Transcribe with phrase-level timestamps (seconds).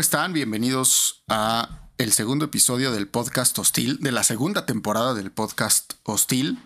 [0.00, 0.32] ¿Cómo están?
[0.32, 6.58] Bienvenidos a el segundo episodio del podcast Hostil, de la segunda temporada del podcast Hostil.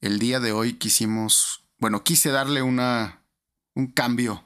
[0.00, 3.24] El día de hoy quisimos, bueno, quise darle una,
[3.74, 4.44] un cambio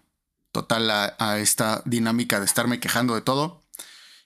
[0.50, 3.62] total a, esta dinámica de estarme quejando de todo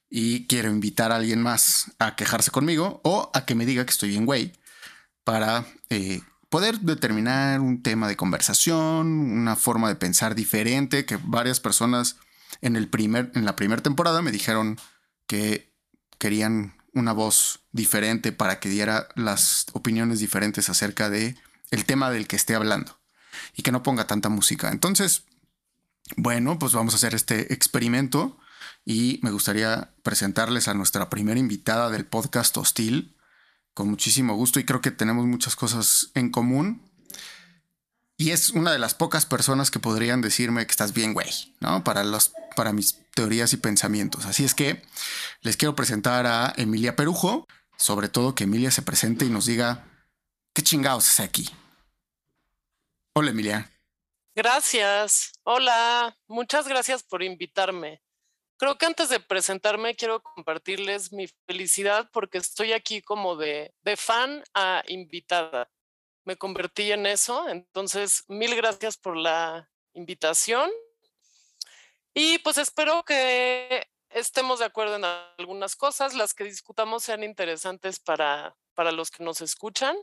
[0.09, 3.91] y quiero invitar a alguien más a quejarse conmigo o a que me diga que
[3.91, 4.53] estoy bien güey
[5.25, 11.59] para eh, poder determinar un tema de conversación, una forma de pensar diferente que varias
[11.59, 12.19] personas
[12.61, 14.79] en, el primer, en la primera temporada me dijeron
[15.27, 15.73] que
[16.19, 21.37] querían una voz diferente para que diera las opiniones diferentes acerca de
[21.71, 22.99] el tema del que esté hablando
[23.55, 24.71] y que no ponga tanta música.
[24.71, 25.25] Entonces,
[26.17, 28.39] bueno, pues vamos a hacer este experimento
[28.85, 33.17] y me gustaría presentarles a nuestra primera invitada del podcast Hostil
[33.75, 36.90] con muchísimo gusto y creo que tenemos muchas cosas en común.
[38.21, 41.83] Y es una de las pocas personas que podrían decirme que estás bien, güey, ¿no?
[41.83, 44.27] Para, los, para mis teorías y pensamientos.
[44.27, 44.83] Así es que
[45.41, 47.47] les quiero presentar a Emilia Perujo,
[47.79, 49.89] sobre todo que Emilia se presente y nos diga
[50.55, 51.49] qué chingados es aquí.
[53.17, 53.71] Hola, Emilia.
[54.37, 55.33] Gracias.
[55.45, 58.03] Hola, muchas gracias por invitarme.
[58.59, 63.97] Creo que antes de presentarme quiero compartirles mi felicidad porque estoy aquí como de, de
[63.97, 65.71] fan a invitada
[66.25, 67.49] me convertí en eso.
[67.49, 70.71] Entonces, mil gracias por la invitación.
[72.15, 78.01] Y pues espero que estemos de acuerdo en algunas cosas, las que discutamos sean interesantes
[78.01, 79.97] para, para los que nos escuchan.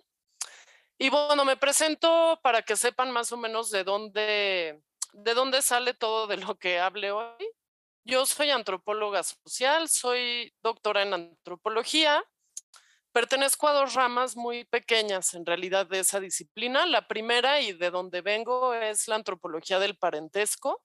[0.97, 4.81] Y bueno, me presento para que sepan más o menos de dónde,
[5.13, 7.45] de dónde sale todo de lo que hable hoy.
[8.03, 12.23] Yo soy antropóloga social, soy doctora en antropología
[13.17, 16.85] Pertenezco a dos ramas muy pequeñas en realidad de esa disciplina.
[16.85, 20.83] La primera y de donde vengo es la antropología del parentesco.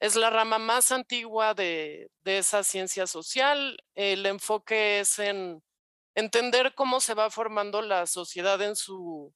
[0.00, 3.82] Es la rama más antigua de, esa ciencia social.
[3.94, 5.62] El enfoque es en
[6.14, 9.32] entender cómo se va formando la sociedad en su,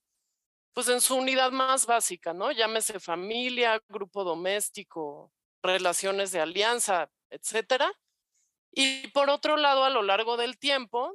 [0.75, 2.53] pues en su unidad más básica, ¿no?
[2.53, 7.91] Llámese familia, grupo doméstico, relaciones de alianza, etcétera.
[8.73, 11.15] Y por otro lado, a lo largo del tiempo,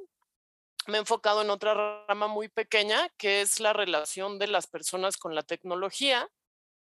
[0.86, 5.16] me he enfocado en otra rama muy pequeña, que es la relación de las personas
[5.16, 6.28] con la tecnología.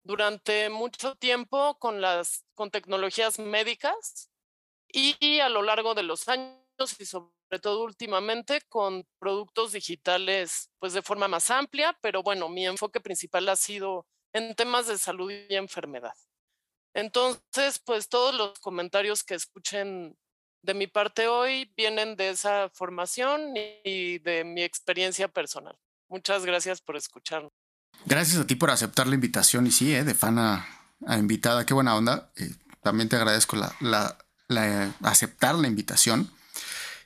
[0.03, 4.29] Durante mucho tiempo con las con tecnologías médicas
[4.87, 6.59] y a lo largo de los años
[6.99, 7.31] y sobre
[7.61, 13.49] todo últimamente con productos digitales pues de forma más amplia, pero bueno, mi enfoque principal
[13.49, 16.13] ha sido en temas de salud y enfermedad.
[16.93, 20.17] Entonces, pues todos los comentarios que escuchen
[20.65, 23.53] de mi parte hoy vienen de esa formación
[23.83, 25.77] y de mi experiencia personal.
[26.09, 27.51] Muchas gracias por escucharnos.
[28.05, 30.03] Gracias a ti por aceptar la invitación y sí, ¿eh?
[30.03, 30.67] de fan a,
[31.17, 32.31] invitada, qué buena onda.
[32.35, 34.17] Eh, también te agradezco la,
[35.01, 36.31] aceptar la invitación.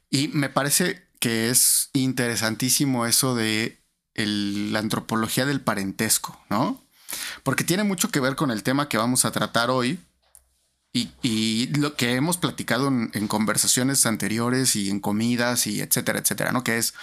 [0.10, 3.82] Y me parece que es interesantísimo eso de
[4.16, 6.84] la antropología del parentesco, ¿no?
[7.44, 10.00] Porque tiene mucho que ver con el tema que vamos a tratar hoy,
[10.92, 16.64] y, lo que hemos platicado en, conversaciones anteriores y en comidas y etcétera, etcétera, ¿no?
[16.64, 16.94] Que es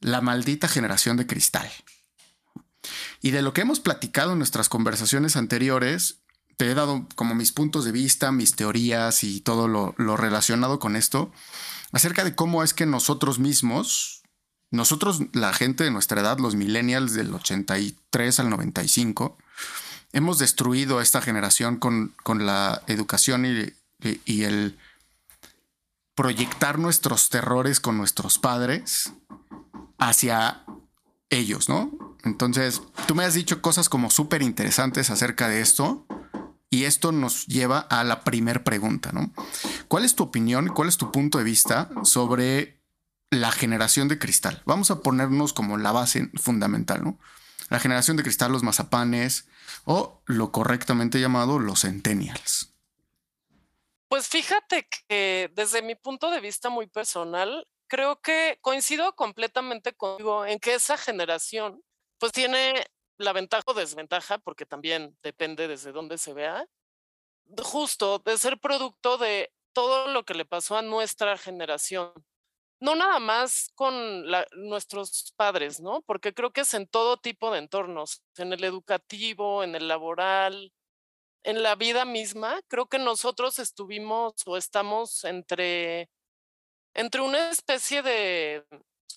[0.00, 1.70] la maldita generación de cristal.
[3.22, 6.20] Y de lo que hemos platicado en nuestras conversaciones anteriores,
[6.56, 10.78] te he dado como mis puntos de vista, mis teorías y todo lo, lo relacionado
[10.78, 11.32] con esto,
[11.92, 14.22] acerca de cómo es que nosotros mismos,
[14.70, 19.38] nosotros, la gente de nuestra edad, los millennials del 83 al 95,
[20.12, 24.78] hemos destruido a esta generación con, la educación y, el
[26.14, 29.12] proyectar nuestros terrores con nuestros padres
[29.98, 30.64] hacia
[31.30, 32.16] ellos, ¿no?
[32.24, 36.06] Entonces, tú me has dicho cosas como súper interesantes acerca de esto
[36.68, 39.32] y esto nos lleva a la primer pregunta, ¿no?
[39.88, 42.80] ¿Cuál es tu opinión, cuál es tu punto de vista sobre
[43.30, 44.62] la generación de cristal?
[44.66, 47.18] Vamos a ponernos como la base fundamental, ¿no?
[47.70, 49.48] La generación de cristal, los mazapanes,
[49.84, 52.74] o lo correctamente llamado los centennials?
[54.08, 60.44] Pues fíjate que desde mi punto de vista muy personal, creo que coincido completamente contigo
[60.44, 61.80] en que esa generación
[62.18, 62.84] pues tiene
[63.18, 66.66] la ventaja o desventaja, porque también depende desde dónde se vea,
[67.62, 72.12] justo de ser producto de todo lo que le pasó a nuestra generación
[72.80, 74.24] no nada más con
[74.56, 76.02] nuestros padres, ¿no?
[76.02, 80.72] Porque creo que es en todo tipo de entornos, en el educativo, en el laboral,
[81.42, 82.60] en la vida misma.
[82.68, 86.10] Creo que nosotros estuvimos o estamos entre,
[86.94, 88.64] entre una especie de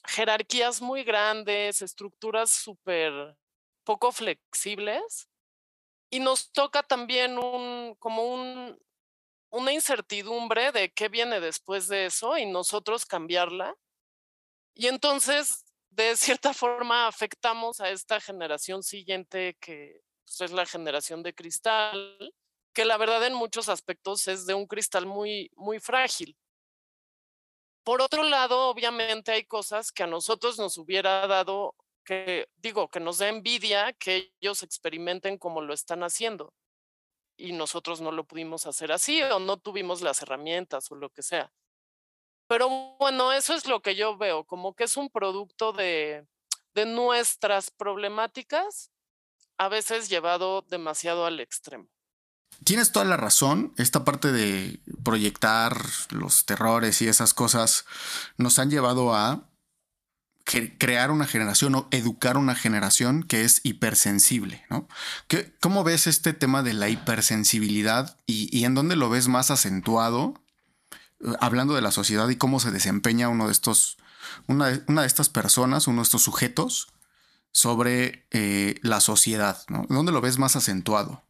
[0.07, 3.35] jerarquías muy grandes, estructuras súper
[3.85, 5.29] poco flexibles.
[6.09, 8.77] Y nos toca también un, como un,
[9.53, 13.75] una incertidumbre de qué viene después de eso y nosotros cambiarla.
[14.73, 21.21] Y entonces, de cierta forma, afectamos a esta generación siguiente que pues, es la generación
[21.21, 22.33] de cristal,
[22.73, 26.35] que la verdad en muchos aspectos es de un cristal muy, muy frágil.
[27.83, 32.99] Por otro lado, obviamente hay cosas que a nosotros nos hubiera dado que, digo, que
[32.99, 36.53] nos da envidia que ellos experimenten como lo están haciendo
[37.37, 41.23] y nosotros no lo pudimos hacer así o no tuvimos las herramientas o lo que
[41.23, 41.51] sea.
[42.47, 42.69] Pero
[42.99, 46.27] bueno, eso es lo que yo veo, como que es un producto de,
[46.73, 48.91] de nuestras problemáticas,
[49.57, 51.87] a veces llevado demasiado al extremo.
[52.63, 53.73] Tienes toda la razón.
[53.77, 55.75] Esta parte de proyectar
[56.11, 57.85] los terrores y esas cosas
[58.37, 59.49] nos han llevado a
[60.43, 64.87] crear una generación o educar una generación que es hipersensible, ¿no?
[65.61, 70.33] ¿Cómo ves este tema de la hipersensibilidad y, en dónde lo ves más acentuado,
[71.21, 73.97] eh, hablando de la sociedad y cómo se desempeña uno de estos,
[74.47, 76.89] una, de estas personas, uno de estos sujetos
[77.51, 79.85] sobre eh, la sociedad, ¿no?
[79.89, 81.23] ¿Dónde lo ves más acentuado?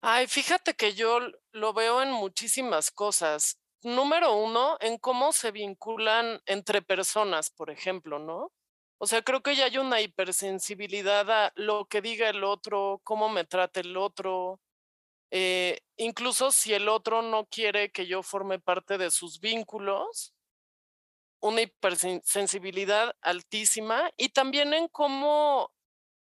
[0.00, 1.18] Ay, fíjate que yo
[1.52, 8.18] lo veo en muchísimas cosas número uno, en cómo se vinculan entre personas, por ejemplo,
[8.18, 8.52] ¿no?
[8.98, 13.28] O sea, creo que ya hay una hipersensibilidad a lo que diga el otro, cómo
[13.28, 14.60] me trate el otro.
[15.30, 20.34] Eh, incluso si el otro no quiere que yo forme parte de sus vínculos,
[21.40, 25.72] una hipersensibilidad altísima y también en cómo,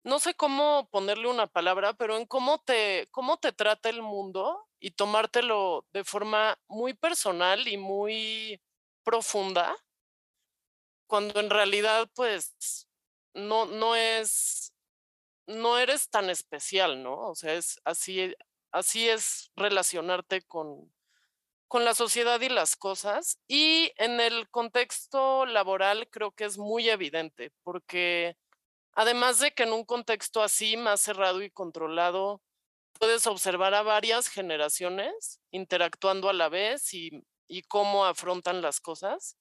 [0.04, 4.69] no sé cómo ponerle una palabra, pero en cómo te, cómo te trata el mundo
[4.80, 8.62] y tomártelo de forma muy personal y muy
[9.04, 9.76] profunda,
[11.08, 12.88] cuando en realidad pues
[13.34, 14.74] no, no es,
[15.48, 17.30] no eres tan especial, ¿no?
[17.30, 18.34] O sea, es así,
[18.72, 20.92] así es relacionarte con,
[21.68, 23.40] con la sociedad y las cosas.
[23.48, 28.38] Y en el contexto laboral creo que es muy evidente, porque
[28.94, 32.42] además de que en un contexto así, más cerrado y controlado,
[32.94, 37.24] puedes observar a varias generaciones interactuando a la vez y,
[37.68, 39.36] cómo afrontan las cosas,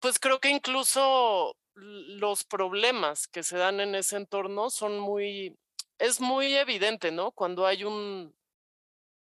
[0.00, 5.56] pues creo que incluso los problemas que se dan en ese entorno son muy,
[5.98, 7.30] es muy evidente, ¿no?
[7.32, 8.34] Cuando hay un,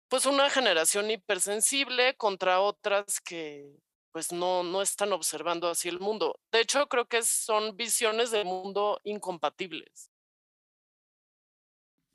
[0.09, 3.79] pues una generación hipersensible contra otras que
[4.13, 6.39] pues no, no están observando así el mundo.
[6.53, 10.12] De hecho, creo que son visiones del mundo incompatibles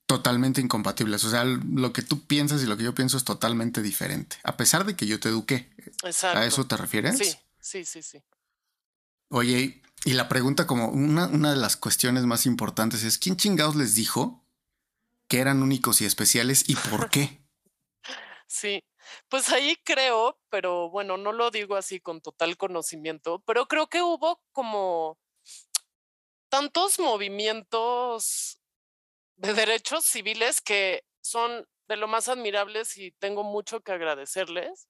[0.08, 1.24] totalmente incompatibles.
[1.26, 4.58] O sea, lo que tú piensas y lo que yo pienso es totalmente diferente, a
[4.58, 5.70] pesar de que yo te eduqué.
[6.24, 7.18] ¿A eso te refieres?
[7.18, 8.24] Sí, sí, sí, sí.
[9.30, 13.76] Oye, y la pregunta como una, una de las cuestiones más importantes es, ¿quién chingados
[13.76, 14.44] les dijo
[15.28, 17.42] que eran únicos y especiales y por qué?
[18.48, 18.84] sí,
[19.28, 24.02] pues ahí creo, pero bueno, no lo digo así con total conocimiento, pero creo que
[24.02, 25.18] hubo como
[26.48, 28.62] tantos movimientos
[29.38, 34.88] de derechos civiles que son de lo más admirables y tengo mucho que agradecerles.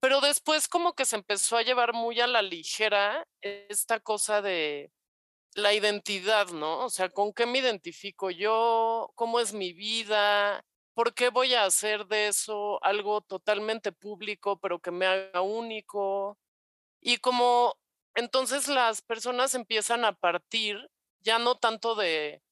[0.00, 4.90] Pero después como que se empezó a llevar muy a la ligera esta cosa de
[5.54, 6.84] la identidad, ¿no?
[6.84, 9.12] O sea, ¿con qué me identifico yo?
[9.14, 10.64] ¿Cómo es mi vida?
[10.94, 16.38] ¿Por qué voy a hacer de eso algo totalmente público, pero que me haga único?
[17.00, 17.76] Y como
[18.14, 22.42] entonces las personas empiezan a partir ya no tanto de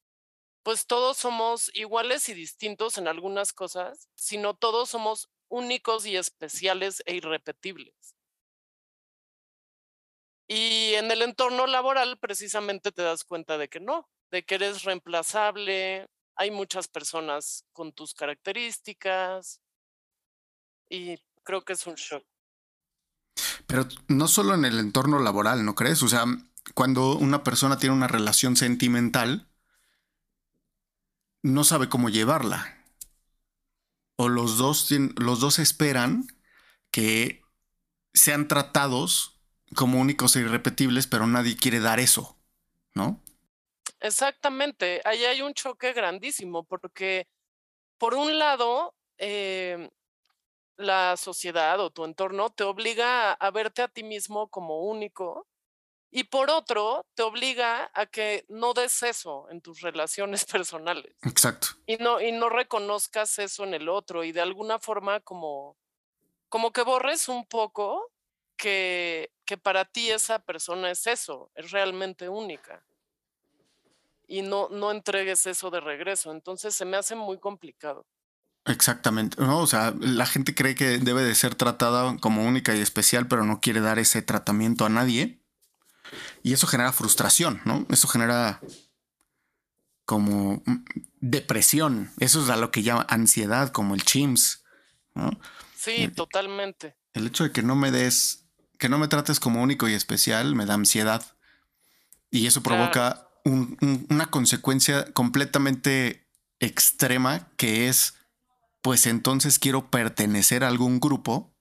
[0.62, 7.02] pues todos somos iguales y distintos en algunas cosas, sino todos somos únicos y especiales
[7.06, 8.14] e irrepetibles.
[10.48, 14.82] Y en el entorno laboral precisamente te das cuenta de que no, de que eres
[14.84, 19.60] reemplazable, hay muchas personas con tus características
[20.88, 22.24] y creo que es un shock.
[23.66, 26.02] Pero no solo en el entorno laboral, ¿no crees?
[26.02, 26.24] O sea,
[26.74, 29.49] cuando una persona tiene una relación sentimental,
[31.42, 32.84] no sabe cómo llevarla.
[34.16, 36.26] O los dos, los dos esperan
[36.90, 37.42] que
[38.12, 39.40] sean tratados
[39.74, 42.36] como únicos e irrepetibles, pero nadie quiere dar eso,
[42.94, 43.22] ¿no?
[44.00, 47.28] Exactamente, ahí hay un choque grandísimo, porque
[47.98, 49.90] por un lado, eh,
[50.76, 55.46] la sociedad o tu entorno te obliga a verte a ti mismo como único
[56.10, 61.14] y por otro, te obliga a que no des eso en tus relaciones personales.
[61.22, 61.68] Exacto.
[61.86, 65.76] Y no, y no reconozcas eso en el otro y de alguna forma como,
[66.48, 68.10] como que borres un poco
[68.56, 72.84] que, que para ti esa persona es eso, es realmente única.
[74.26, 76.30] Y no, no entregues eso de regreso.
[76.30, 78.06] Entonces se me hace muy complicado.
[78.66, 79.40] Exactamente.
[79.40, 83.26] No, o sea, la gente cree que debe de ser tratada como única y especial,
[83.26, 85.39] pero no quiere dar ese tratamiento a nadie.
[86.42, 87.86] Y eso genera frustración, ¿no?
[87.90, 88.60] Eso genera
[90.04, 90.84] como mm,
[91.20, 92.10] depresión.
[92.18, 94.64] Eso es a lo que llama ansiedad, como el CHIMS.
[95.14, 95.30] ¿no?
[95.76, 96.96] Sí, totalmente.
[97.12, 98.46] El hecho de que no me des,
[98.78, 101.24] que no me trates como único y especial, me da ansiedad.
[102.30, 106.28] Y eso provoca una consecuencia completamente
[106.60, 108.14] extrema que es,
[108.82, 111.54] pues entonces quiero pertenecer a algún grupo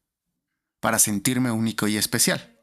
[0.79, 2.58] para sentirme único y especial.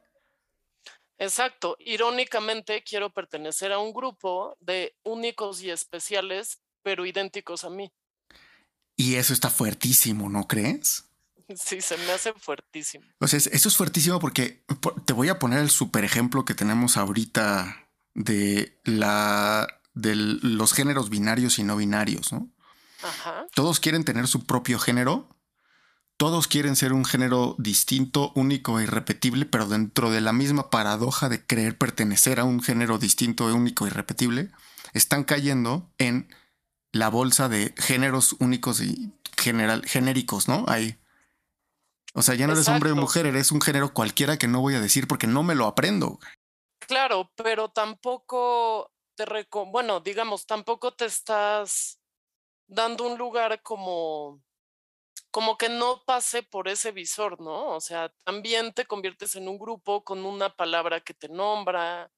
[1.18, 1.76] Exacto.
[1.80, 7.92] Irónicamente, quiero pertenecer a un grupo de únicos y especiales, pero idénticos a mí.
[8.96, 11.04] Y eso está fuertísimo, ¿no crees?
[11.54, 13.06] Sí, se me hace fuertísimo.
[13.20, 14.64] O sea, eso es fuertísimo porque
[15.04, 21.08] te voy a poner el super ejemplo que tenemos ahorita de la de los géneros
[21.08, 22.50] binarios y no binarios, ¿no?
[23.02, 23.46] Ajá.
[23.54, 25.35] Todos quieren tener su propio género,
[26.16, 31.28] todos quieren ser un género distinto, único e irrepetible, pero dentro de la misma paradoja
[31.28, 34.50] de creer pertenecer a un género distinto, único e irrepetible,
[34.94, 36.28] están cayendo en
[36.92, 40.64] la bolsa de géneros únicos y general, genéricos, ¿no?
[40.68, 40.98] Ahí.
[42.14, 44.74] O sea, ya no eres hombre o mujer, eres un género cualquiera que no voy
[44.74, 46.18] a decir porque no me lo aprendo.
[46.78, 49.24] Claro, pero tampoco te
[49.66, 51.98] bueno, digamos, tampoco te estás
[52.66, 54.42] dando un lugar como
[55.36, 57.74] como que no pase por ese visor, ¿no?
[57.74, 62.10] O sea, también te conviertes en un grupo con una palabra que te nombra,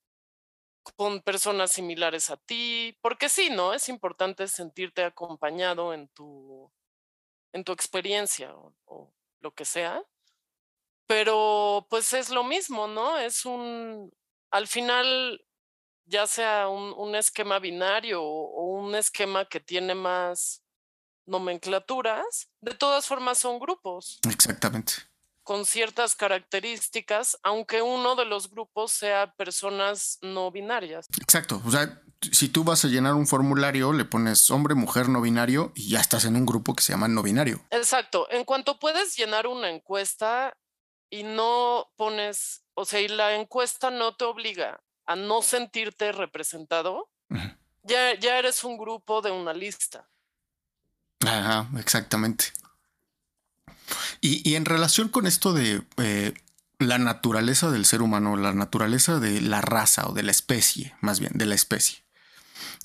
[0.97, 3.75] con personas similares a ti, porque sí, ¿no?
[3.75, 6.71] Es importante sentirte acompañado en tu,
[7.53, 10.01] en tu experiencia o lo que sea,
[11.09, 13.19] pero pues es lo mismo, ¿no?
[13.19, 14.15] Es un,
[14.53, 15.45] al final,
[16.07, 20.63] ya sea un, esquema binario o, un esquema que tiene más
[21.29, 24.19] nomenclaturas, de todas formas son grupos.
[24.29, 24.95] Exactamente.
[25.43, 31.07] Con ciertas características, aunque uno de los grupos sea personas no binarias.
[31.21, 31.63] Exacto.
[31.65, 35.73] O sea, si tú vas a llenar un formulario, le pones hombre, mujer, no binario
[35.75, 37.65] y ya estás en un grupo que se llama no binario.
[37.71, 38.27] Exacto.
[38.31, 40.55] En cuanto puedes llenar una encuesta
[41.11, 47.11] y no pones, o sea, y la encuesta no te obliga a no sentirte representado,
[47.83, 50.07] ya, ya eres un grupo de una lista.
[51.27, 52.47] Ajá, exactamente.
[54.21, 56.35] Y, en relación con esto de eh,
[56.79, 61.21] la naturaleza del ser humano, la naturaleza de la raza o de la especie, más
[61.21, 62.09] bien, de la especie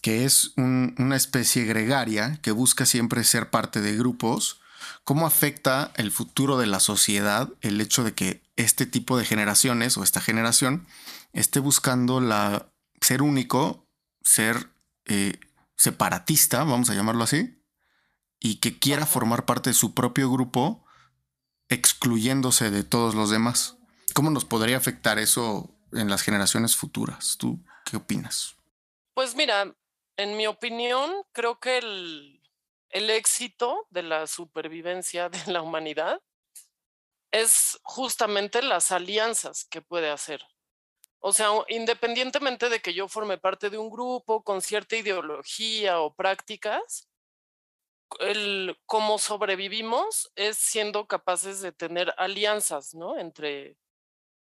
[0.03, 4.59] que es una especie gregaria que busca siempre ser parte de grupos,
[5.05, 9.97] ¿cómo afecta el futuro de la sociedad el hecho de que este tipo de generaciones
[9.97, 10.85] o esta generación
[11.31, 12.67] esté buscando la,
[12.99, 13.87] ser único,
[14.21, 14.69] ser
[15.05, 15.39] eh,
[15.77, 17.62] separatista, vamos a llamarlo así,
[18.43, 20.85] y que quiera formar parte de su propio grupo,
[21.69, 23.77] excluyéndose de todos los demás?
[24.13, 27.37] ¿Cómo nos podría afectar eso en las generaciones futuras?
[27.39, 28.57] ¿Tú qué opinas?
[29.13, 29.73] Pues mira,
[30.17, 32.41] en mi opinión, creo que el,
[32.89, 36.21] éxito de la supervivencia de la humanidad
[37.31, 40.41] es justamente las alianzas que puede hacer.
[41.19, 46.13] O sea, independientemente de que yo forme parte de un grupo con cierta ideología o
[46.13, 47.07] prácticas,
[48.19, 53.17] el cómo sobrevivimos es siendo capaces de tener alianzas, ¿no?
[53.17, 53.77] Entre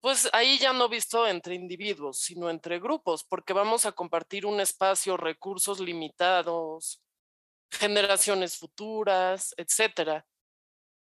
[0.03, 4.59] pues ahí ya no visto entre individuos, sino entre grupos, porque vamos a compartir un
[4.59, 7.01] espacio, recursos limitados,
[7.71, 10.25] generaciones futuras, etcétera.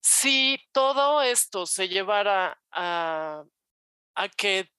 [0.01, 3.45] Si todo esto se llevara a,
[4.15, 4.69] a que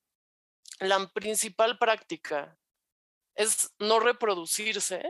[0.80, 2.58] la principal práctica
[3.34, 5.02] es no reproducirse,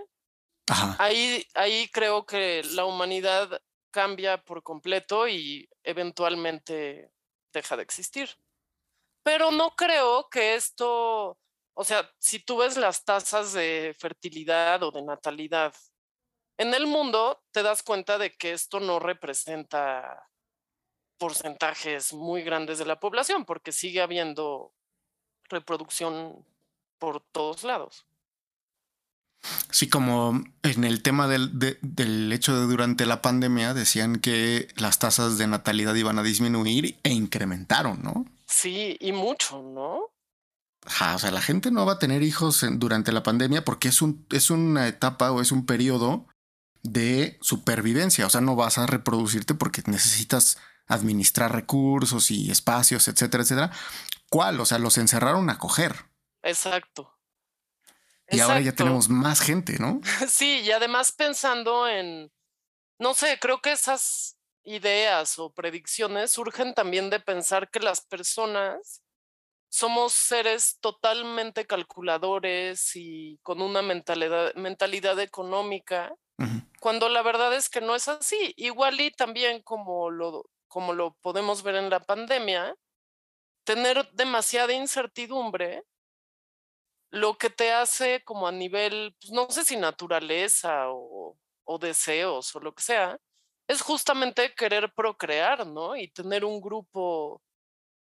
[0.99, 3.61] Ahí, ahí creo que la humanidad
[3.91, 7.11] cambia por completo y eventualmente
[7.53, 8.31] deja de existir.
[9.23, 11.39] Pero no creo que esto,
[11.75, 15.75] o sea, si tú ves las tasas de fertilidad o de natalidad
[16.57, 20.29] en el mundo, te das cuenta de que esto no representa
[21.19, 24.73] porcentajes muy grandes de la población, porque sigue habiendo
[25.49, 26.47] reproducción
[26.99, 28.07] por todos lados.
[29.71, 34.99] Sí, como en el tema del, del, hecho de durante la pandemia decían que las
[34.99, 38.27] tasas de natalidad iban a disminuir e incrementaron, ¿no?
[38.47, 40.11] Sí, y mucho, ¿no?
[40.87, 44.27] o sea, la gente no va a tener hijos durante la pandemia porque es, un,
[44.31, 46.27] es una etapa o es un periodo
[46.83, 48.27] de supervivencia.
[48.27, 53.71] O sea, no vas a reproducirte porque necesitas administrar recursos y espacios, etcétera, etcétera.
[54.31, 54.61] ¿Cuál?
[54.61, 56.07] O sea, los encerraron a coger.
[56.43, 57.20] Exacto.
[58.31, 60.01] Y ahora ya tenemos más gente, ¿no?
[60.29, 62.31] Sí, y además pensando en,
[62.99, 69.03] no sé, creo que esas ideas o predicciones surgen también de pensar que las personas
[69.71, 76.13] somos seres totalmente calculadores y con una mentalidad, mentalidad económica,
[76.81, 78.55] cuando la verdad es que no es así.
[78.57, 82.75] Igual y también como lo, como lo podemos ver en la pandemia,
[83.65, 85.85] tener demasiada incertidumbre,
[87.11, 92.55] lo que te hace como a nivel, pues, no sé si naturaleza o, o deseos
[92.55, 93.19] o lo que sea,
[93.69, 95.97] es justamente querer procrear, ¿no?
[95.97, 97.43] Y tener un grupo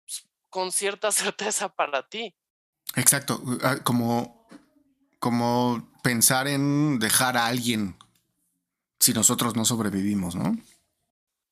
[0.03, 2.35] pues, con cierta certeza para ti.
[2.95, 4.47] Exacto, ah, como,
[5.19, 7.97] como pensar en dejar a alguien
[8.99, 10.57] si nosotros no sobrevivimos, ¿no?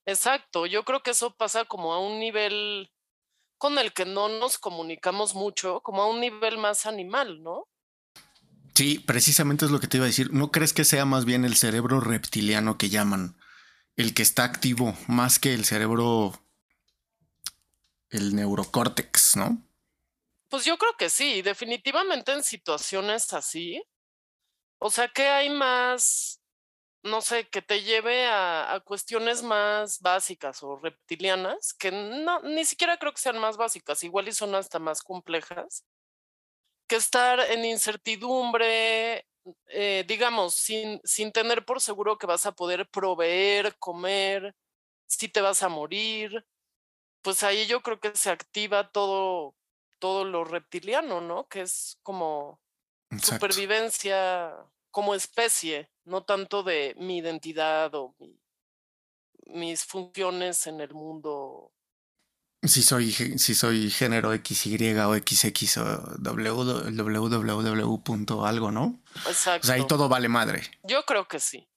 [0.05, 2.91] Exacto, yo creo que eso pasa como a un nivel
[3.57, 7.67] con el que no nos comunicamos mucho, como a un nivel más animal, ¿no?
[8.73, 10.33] Sí, precisamente es lo que te iba a decir.
[10.33, 13.37] ¿No crees que sea más bien el cerebro reptiliano que llaman
[13.95, 16.33] el que está activo más que el cerebro,
[18.09, 19.65] el neurocórtex, ¿no?
[20.49, 23.81] Pues yo creo que sí, definitivamente en situaciones así.
[24.79, 26.41] O sea, que hay más
[27.05, 32.97] no sé, que te lleve a, cuestiones más básicas o reptilianas, que no, ni siquiera
[32.97, 35.85] creo que sean más básicas, igual y son hasta más complejas,
[36.87, 39.27] que estar en incertidumbre,
[39.67, 44.55] eh, digamos, sin, sin tener por seguro que vas a poder proveer, comer,
[45.07, 46.45] si te vas a morir,
[47.21, 49.55] pues ahí yo creo que se activa todo,
[49.99, 51.47] todo lo reptiliano, ¿no?
[51.47, 52.59] Que es como
[53.21, 54.55] supervivencia
[54.95, 58.15] como especie, no tanto de mi identidad o
[59.47, 61.73] mis funciones en el mundo.
[62.63, 65.83] Si soy, si soy género XY o XX o
[66.17, 67.35] www.
[68.45, 69.03] algo, ¿no?
[69.27, 69.69] Exacto.
[69.69, 70.61] ahí todo vale madre.
[70.83, 71.67] Yo creo que sí.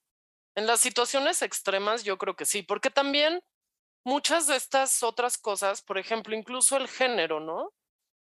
[0.54, 3.40] En las situaciones extremas yo creo que sí, porque también
[4.04, 7.74] muchas de estas otras cosas, por ejemplo, incluso el género, ¿no?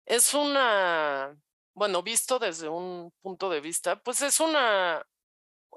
[0.05, 1.35] Es una
[1.75, 5.07] bueno, visto desde un punto de vista, pues es una,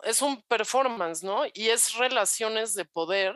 [0.03, 1.45] es un performance, ¿no?
[1.53, 3.35] Y es relaciones de poder.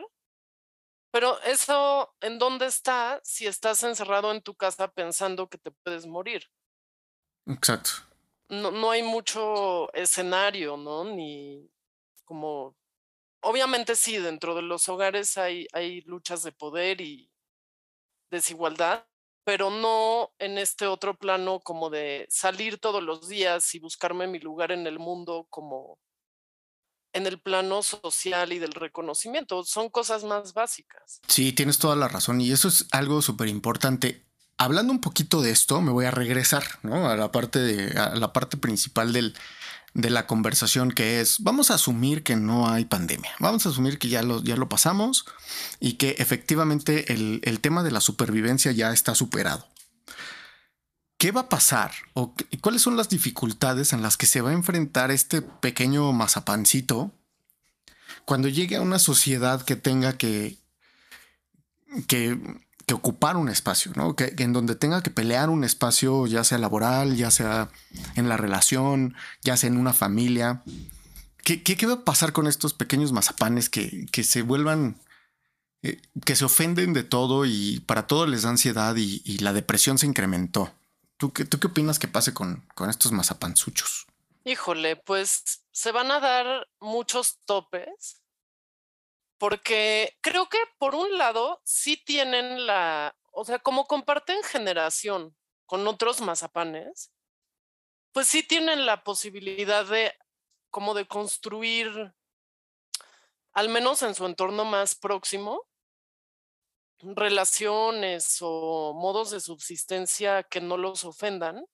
[1.12, 6.06] Pero eso, ¿en dónde está si estás encerrado en tu casa pensando que te puedes
[6.06, 6.46] morir?
[7.46, 7.90] Exacto.
[8.48, 11.04] No, no hay mucho escenario, ¿no?
[11.04, 11.68] Ni
[12.24, 12.76] como,
[13.42, 17.32] obviamente sí, dentro de los hogares hay, hay luchas de poder y
[18.30, 19.04] desigualdad,
[19.50, 24.38] pero no en este otro plano como de salir todos los días y buscarme mi
[24.38, 25.98] lugar en el mundo como
[27.12, 29.64] en el plano social y del reconocimiento.
[29.64, 31.20] Son cosas más básicas.
[31.26, 34.24] Sí, tienes toda la razón y eso es algo súper importante.
[34.56, 37.10] Hablando un poquito de esto, me voy a regresar ¿no?
[37.10, 39.36] a la parte de a la parte principal del,
[39.94, 43.98] de la conversación que es, vamos a asumir que no hay pandemia, vamos a asumir
[43.98, 45.24] que ya lo, ya lo pasamos
[45.80, 49.66] y que efectivamente el, el tema de la supervivencia ya está superado.
[51.18, 51.92] ¿Qué va a pasar?
[52.14, 57.12] ¿O cuáles son las dificultades en las que se va a enfrentar este pequeño mazapancito
[58.24, 60.56] cuando llegue a una sociedad que tenga que,
[62.06, 62.38] que
[62.94, 64.16] ocupar un espacio, ¿no?
[64.16, 67.70] Que, en donde tenga que pelear un espacio, ya sea laboral, ya sea
[68.16, 70.62] en la relación, ya sea en una familia.
[71.44, 74.96] ¿Qué, qué, va a pasar con estos pequeños mazapanes que, que se vuelvan,
[75.82, 79.52] eh, que se ofenden de todo y para todo les da ansiedad y, y la
[79.52, 80.72] depresión se incrementó?
[81.16, 84.06] ¿Tú qué, ¿Tú qué opinas que pase con, con estos mazapanzuchos?
[84.44, 88.19] Híjole, pues se van a dar muchos topes
[89.40, 95.88] porque creo que por un lado sí tienen la, o sea, como comparten generación con
[95.88, 97.10] otros mazapanes,
[98.12, 100.14] pues sí tienen la posibilidad de
[100.68, 102.12] como de construir,
[103.52, 105.66] al menos en su entorno más próximo,
[106.98, 111.64] relaciones o modos de subsistencia que no los ofendan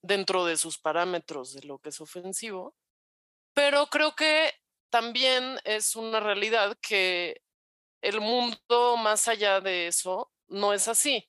[0.00, 2.74] dentro de sus parámetros de lo que es ofensivo.
[3.52, 4.54] Pero creo que
[4.90, 7.42] también es una realidad que
[8.02, 11.28] el mundo más allá de eso no es así.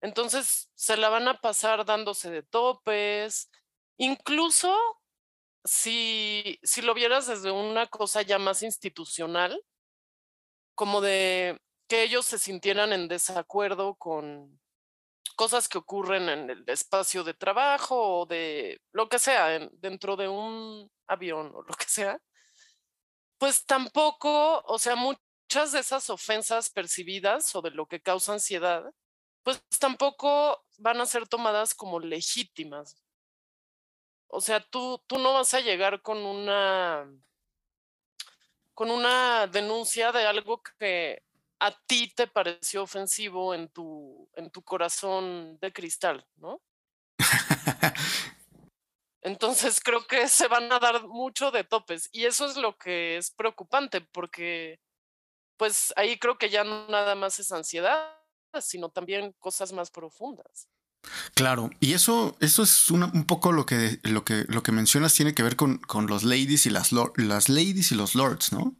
[0.00, 3.50] Entonces se la van a pasar dándose de topes,
[3.98, 4.76] incluso
[5.64, 9.62] si, si lo vieras desde una cosa ya más institucional,
[10.74, 14.60] como de que ellos se sintieran en desacuerdo con
[15.36, 20.28] cosas que ocurren en el espacio de trabajo o de lo que sea, dentro de
[20.28, 22.18] un avión o lo que sea,
[23.42, 28.84] pues tampoco, o sea, muchas de esas ofensas percibidas o de lo que causa ansiedad,
[29.42, 33.02] pues tampoco van a ser tomadas como legítimas.
[34.28, 37.12] O sea, tú, tú no vas a llegar con una
[38.74, 41.24] con una denuncia de algo que
[41.58, 46.62] a ti te pareció ofensivo en tu, en tu corazón de cristal, ¿no?
[49.22, 53.16] Entonces creo que se van a dar mucho de topes y eso es lo que
[53.16, 54.80] es preocupante porque
[55.56, 58.16] pues ahí creo que ya no nada más es ansiedad,
[58.60, 60.68] sino también cosas más profundas.
[61.34, 65.34] Claro, y eso, eso es un poco lo que, lo, que, lo que mencionas tiene
[65.34, 68.76] que ver con, con los ladies y las, las ladies y los lords, ¿no?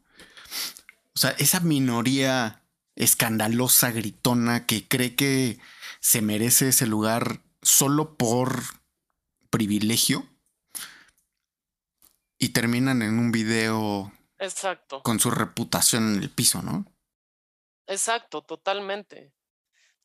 [1.14, 2.62] O sea, esa minoría
[2.94, 5.59] escandalosa, gritona, que cree que
[6.00, 8.62] se merece ese lugar solo por
[9.50, 10.26] privilegio
[12.42, 15.00] y terminan en un video Exacto.
[15.05, 16.85] con su reputación en el piso, ¿no?
[17.87, 19.33] Exacto, totalmente.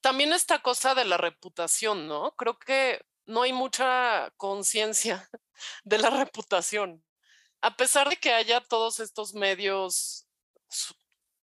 [0.02, 2.36] También esta cosa de la reputación, ¿no?
[2.36, 5.28] Creo que no hay mucha conciencia
[5.84, 7.04] de la reputación.
[7.62, 10.28] A pesar de que haya todos estos medios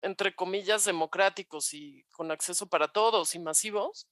[0.01, 4.09] entre comillas, democráticos y con acceso para todos y masivos,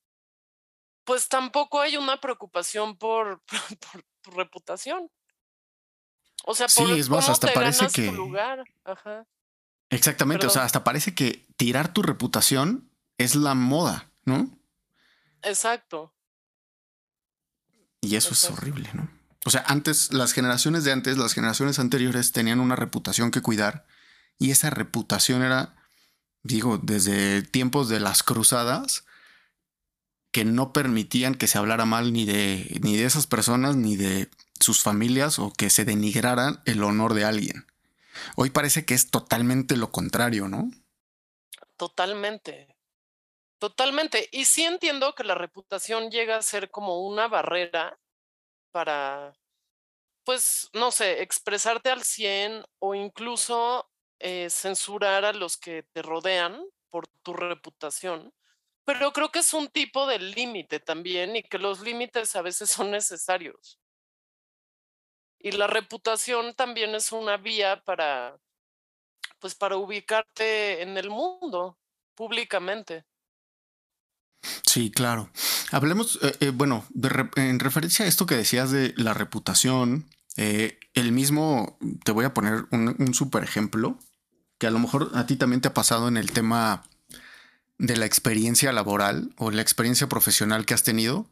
[1.04, 3.44] pues tampoco hay una preocupación por,
[3.92, 5.12] por, tu reputación.
[6.50, 8.12] O sea, por sí, es más, hasta parece que.
[8.12, 8.64] lugar.
[9.92, 14.50] Exactamente, o sea, hasta parece que tirar tu reputación es la moda, ¿no?
[15.44, 16.12] Exacto.
[18.02, 19.12] Y eso es horrible, ¿no?
[19.46, 23.86] O sea, antes, las generaciones de antes, las generaciones anteriores tenían una reputación que cuidar
[24.40, 25.76] y esa reputación era
[26.42, 29.06] digo, desde tiempos de las cruzadas,
[30.32, 34.30] que no permitían que se hablara mal ni de, ni de esas personas, ni de
[34.60, 37.66] sus familias, o que se denigraran el honor de alguien.
[38.36, 40.70] Hoy parece que es totalmente lo contrario, ¿no?
[41.78, 42.76] Totalmente.
[43.58, 44.30] Totalmente.
[44.32, 48.00] Y sí entiendo que la reputación llega a ser como una barrera
[48.72, 49.34] para,
[50.24, 53.90] pues, no sé, expresarte al 100 o incluso
[54.20, 58.34] eh, censurar a los que te rodean por tu reputación,
[58.90, 62.72] pero creo que es un tipo de límite también y que los límites a veces
[62.72, 63.80] son necesarios.
[65.38, 68.40] Y la reputación también es una vía para,
[69.38, 71.78] pues para ubicarte en el mundo
[72.16, 73.06] públicamente.
[74.66, 75.30] Sí, claro.
[75.70, 76.84] Hablemos, eh, eh, bueno,
[77.36, 82.66] en referencia a esto que decías de la reputación, el mismo, te voy a poner
[82.72, 84.00] un super ejemplo
[84.58, 86.90] que a lo mejor a ti también te ha pasado en el tema
[87.80, 91.28] de la experiencia laboral o la experiencia profesional que has tenido,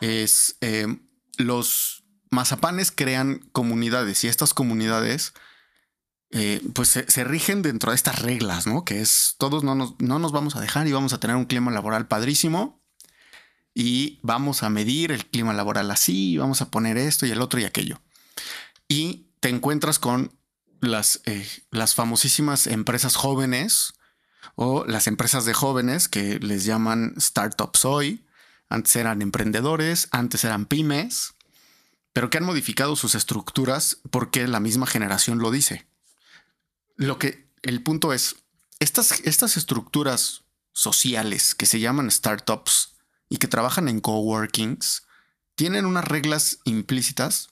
[0.00, 0.98] es eh,
[1.36, 5.34] los mazapanes crean comunidades y estas comunidades
[6.30, 8.84] eh, pues se, rigen dentro de estas reglas, ¿no?
[8.84, 11.44] Que es todos no nos, no nos vamos a dejar y vamos a tener un
[11.44, 12.82] clima laboral padrísimo
[13.74, 17.60] y vamos a medir el clima laboral así, vamos a poner esto y el otro
[17.60, 18.00] y aquello.
[18.88, 20.32] Y te encuentras con
[20.80, 23.95] las, eh, las famosísimas empresas jóvenes
[24.54, 28.24] o las empresas de jóvenes que les llaman startups hoy.
[28.68, 31.34] Antes eran emprendedores, antes eran pymes,
[32.12, 35.86] pero que han modificado sus estructuras porque la misma generación lo dice.
[36.96, 38.36] Lo que el punto es,
[38.78, 42.96] estas, estas estructuras sociales que se llaman startups
[43.28, 45.02] y que trabajan en coworkings
[45.54, 47.48] tienen unas reglas implícitas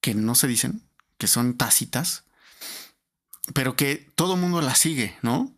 [0.00, 0.82] que no se dicen
[1.18, 2.24] que son tácitas,
[3.52, 5.54] pero que todo mundo las sigue, ¿no?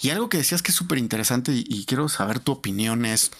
[0.00, 3.30] Y algo que decías que es súper interesante y, quiero saber tu opinión es,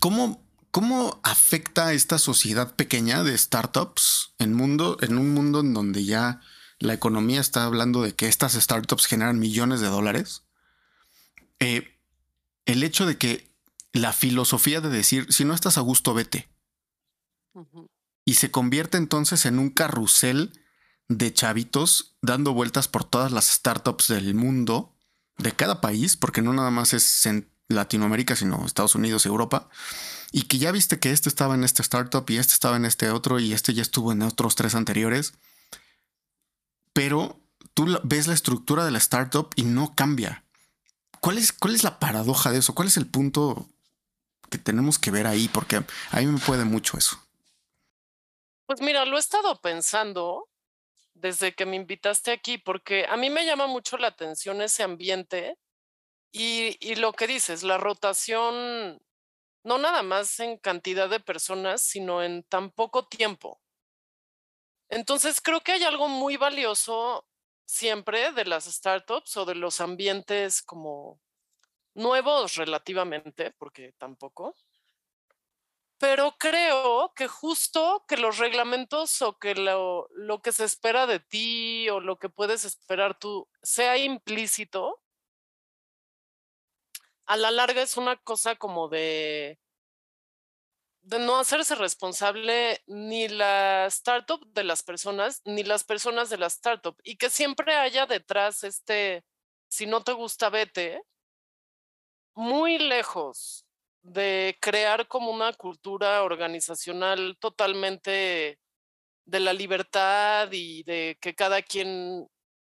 [0.00, 6.04] ¿cómo, ¿cómo afecta esta sociedad pequeña de startups en, mundo, en un mundo en donde
[6.04, 6.40] ya
[6.78, 10.42] la economía está hablando de que estas startups generan millones de dólares?
[11.60, 11.98] Eh,
[12.66, 13.54] el hecho de que
[13.92, 16.48] la filosofía de decir, si no estás a gusto, vete
[18.24, 20.52] y se convierte entonces en un carrusel
[21.08, 24.93] de chavitos dando vueltas por todas las startups del mundo,
[25.38, 29.68] de cada país, porque no nada más es en Latinoamérica, sino Estados Unidos, Europa,
[30.32, 33.10] y que ya viste que este estaba en este startup y este estaba en este
[33.10, 35.34] otro y este ya estuvo en otros tres anteriores,
[36.92, 37.40] pero
[37.74, 40.44] tú ves la estructura de la startup y no cambia.
[41.20, 42.74] ¿Cuál es, cuál es la paradoja de eso?
[42.74, 43.68] ¿Cuál es el punto
[44.50, 45.48] que tenemos que ver ahí?
[45.48, 47.18] Porque a mí me puede mucho eso.
[48.66, 50.48] Pues mira, lo he estado pensando
[51.14, 55.56] desde que me invitaste aquí, porque a mí me llama mucho la atención ese ambiente
[56.32, 59.00] y, lo que dices, la rotación,
[59.62, 63.60] no nada más en cantidad de personas, sino en tan poco tiempo.
[64.88, 67.26] Entonces creo que hay algo muy valioso
[67.64, 71.20] siempre de las startups o de los ambientes como
[71.94, 74.54] nuevos relativamente, porque tampoco,
[75.98, 81.20] pero creo que justo que los reglamentos o que lo, lo, que se espera de
[81.20, 85.00] ti o lo que puedes esperar tú sea implícito,
[87.26, 89.58] a la larga es una cosa como de,
[91.02, 96.46] de no hacerse responsable ni la startup de las personas, ni las personas de la
[96.46, 99.24] startup, y que siempre haya detrás este,
[99.68, 101.02] si no te gusta, vete,
[102.34, 103.64] muy lejos
[104.04, 108.58] de crear como una cultura organizacional totalmente
[109.24, 112.28] de la libertad y de que cada quien,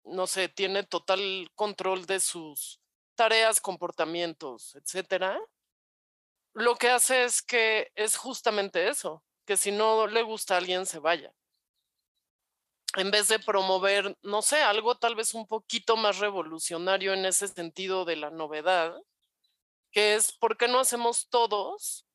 [0.03, 2.81] no sé, tiene total control de sus
[3.15, 5.39] tareas, comportamientos, etcétera,
[6.55, 10.87] lo que hace es que es justamente eso, que si no le gusta a alguien
[10.87, 11.31] se vaya.
[12.95, 17.47] En vez de promover, no sé, algo tal vez un poquito más revolucionario en ese
[17.47, 18.99] sentido de la novedad,
[19.91, 22.05] que es, ¿por qué no hacemos todos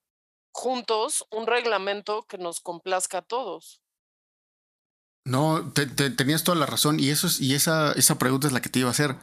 [0.52, 3.80] juntos un reglamento que nos complazca a todos?
[5.26, 8.68] No, tenías toda la razón y eso es, y esa, esa pregunta es la que
[8.68, 9.16] te iba a hacer.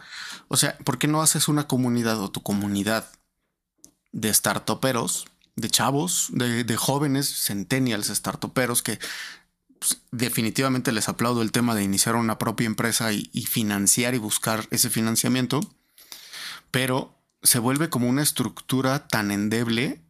[0.47, 3.07] O sea, ¿por qué no haces una comunidad o tu comunidad
[4.11, 8.97] de startuperos, de chavos, de, de jóvenes, centennials startuperos que
[9.79, 14.67] pues, definitivamente les aplaudo el tema de iniciar una propia empresa y financiar y buscar
[14.71, 15.61] ese financiamiento,
[16.71, 20.01] pero se vuelve como una estructura tan endeble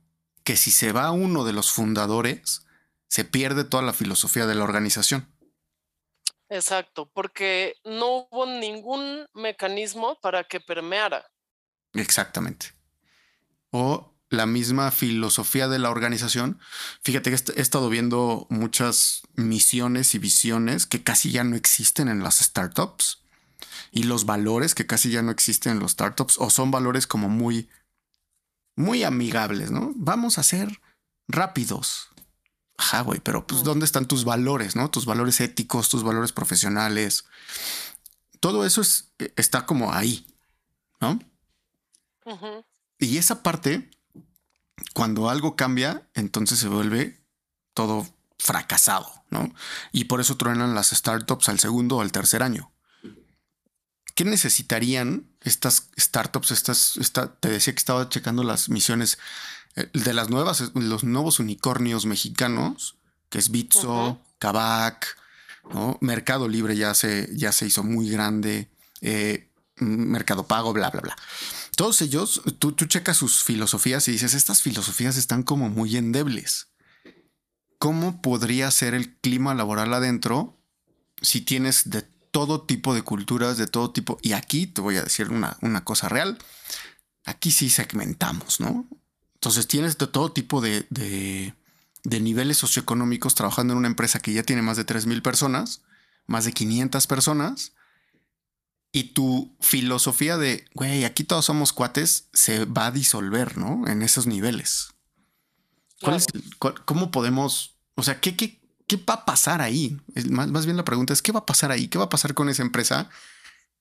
[0.43, 2.65] que si se va uno de los fundadores,
[3.07, 5.27] se pierde toda la filosofía de la organización.
[6.49, 11.25] Exacto, porque no hubo ningún mecanismo para que permeara.
[11.93, 12.73] Exactamente.
[13.69, 16.59] O la misma filosofía de la organización.
[17.03, 22.23] Fíjate que he estado viendo muchas misiones y visiones que casi ya no existen en
[22.23, 23.20] las startups
[23.91, 27.29] y los valores que casi ya no existen en los startups o son valores como
[27.29, 27.69] muy,
[28.75, 29.93] muy amigables, ¿no?
[29.95, 30.81] Vamos a ser
[31.27, 32.09] rápidos.
[32.77, 34.89] Ajá, güey, pero pues ¿dónde están tus valores, no?
[34.89, 37.25] Tus valores éticos, tus valores profesionales.
[38.39, 40.25] Todo eso es, e, está como ahí,
[40.99, 41.19] ¿no?
[42.97, 43.89] Y esa parte,
[44.93, 47.21] cuando algo cambia, entonces se vuelve
[47.73, 48.07] todo
[48.39, 49.53] fracasado, ¿no?
[49.91, 52.71] Y por eso truenan las startups al segundo o al tercer año.
[54.15, 56.51] ¿Qué necesitarían estas startups?
[56.51, 59.17] Estas, esta, te decía que estaba checando las misiones
[59.75, 62.97] eh, de las nuevas, los nuevos unicornios mexicanos,
[63.29, 65.17] que es Bitso, Kavak,
[65.73, 65.97] ¿no?
[66.01, 68.69] Mercado Libre ya se, ya se hizo muy grande,
[69.01, 71.15] eh, Mercado Pago, bla, bla, bla.
[71.75, 76.67] Todos ellos, tú, tú checas sus filosofías y dices, estas filosofías están como muy endebles.
[77.79, 80.59] ¿Cómo podría ser el clima laboral adentro
[81.21, 84.17] si tienes de todo tipo de culturas, de todo tipo.
[84.21, 86.37] Y aquí te voy a decir una, cosa real.
[87.25, 88.87] Aquí sí segmentamos, ¿no?
[89.35, 94.43] Entonces tienes de todo tipo de, de, niveles socioeconómicos trabajando en una empresa que ya
[94.43, 95.81] tiene más de 3.000 personas,
[96.25, 97.73] más de 500 personas.
[98.93, 103.87] Y tu filosofía de, güey, aquí todos somos cuates, se va a disolver, ¿no?
[103.87, 104.93] En esos niveles.
[106.85, 108.60] ¿Cómo podemos, o sea, qué, qué,
[108.91, 109.97] ¿qué va a pasar ahí?
[110.29, 111.87] Más, bien la pregunta es, ¿qué va a pasar ahí?
[111.87, 113.09] ¿Qué va a pasar con esa empresa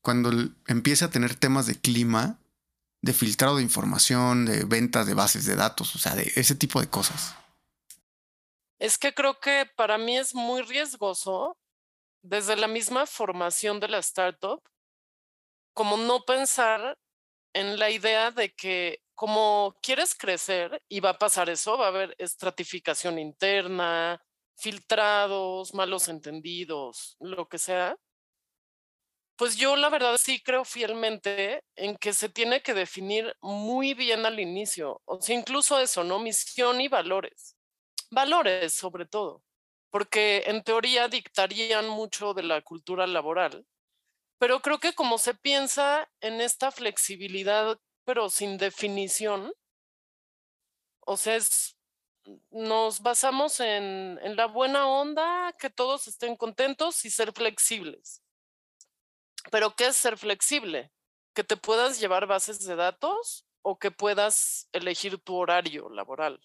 [0.02, 0.30] cuando
[0.68, 2.38] empiece a tener temas de clima,
[3.02, 6.80] de filtrado de información, de ventas de bases de datos, o sea, de ese tipo
[6.80, 7.34] de cosas?
[8.78, 11.58] Es que creo que para mí es muy riesgoso
[12.22, 14.62] desde la misma formación de la startup,
[15.74, 16.96] como no pensar
[17.52, 21.88] en la idea de que como quieres crecer y va a pasar eso, va a
[21.88, 24.22] haber estratificación interna,
[24.60, 27.96] filtrados, malos entendidos, lo que sea,
[29.36, 34.26] pues yo la verdad sí creo fielmente en que se tiene que definir muy bien
[34.26, 36.18] al inicio, o sea, incluso eso, ¿no?
[36.18, 37.56] Misión y valores.
[38.10, 39.42] Valores sobre todo,
[39.90, 43.66] porque en teoría dictarían mucho de la cultura laboral,
[44.38, 49.54] pero creo que como se piensa en esta flexibilidad, pero sin definición,
[51.00, 51.76] o sea, es
[52.50, 58.22] nos basamos en, la buena onda, que todos estén contentos y ser flexibles.
[59.50, 60.92] Pero ¿qué es ser flexible?
[61.34, 66.40] Que te puedas llevar bases de datos o que puedas elegir tu horario laboral.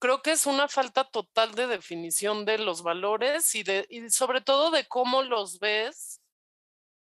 [0.00, 3.64] Creo que es una falta total de definición de los valores y,
[4.10, 6.20] sobre todo de cómo los ves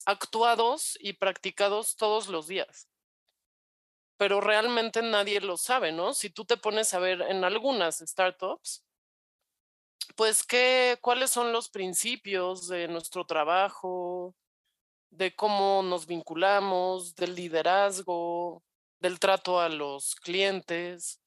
[0.06, 2.91] actuados y practicados todos los días
[4.22, 6.14] pero realmente nadie lo sabe, ¿no?
[6.14, 8.86] Si tú te pones a ver en algunas startups,
[10.16, 14.36] pues qué, cuáles son los principios de nuestro trabajo,
[15.10, 18.62] de cómo nos vinculamos, del liderazgo,
[19.00, 21.20] del trato a los clientes.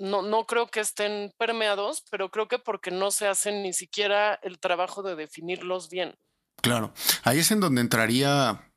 [0.00, 4.40] no, no creo que estén permeados, pero creo que porque no se hacen ni siquiera
[4.42, 6.16] el trabajo de definirlos bien.
[6.60, 8.67] Claro, ahí es en donde entraría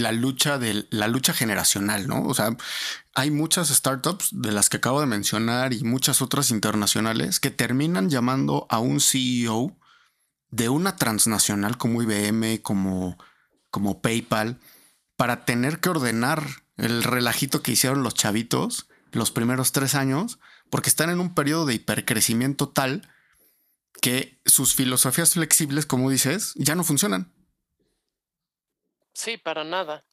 [0.00, 2.22] la lucha de la lucha generacional, ¿no?
[2.24, 2.56] O sea,
[3.14, 8.10] hay muchas startups de las que acabo de mencionar y muchas otras internacionales que terminan
[8.10, 9.76] llamando a un CEO
[10.50, 13.18] de una transnacional como IBM, como,
[13.70, 14.58] como PayPal,
[15.16, 16.42] para tener que ordenar
[16.76, 20.38] el relajito que hicieron los chavitos los primeros tres años,
[20.70, 23.08] porque están en un periodo de hipercrecimiento tal
[24.00, 27.31] que sus filosofías flexibles, como dices, ya no funcionan.
[29.12, 30.04] Sí, para nada.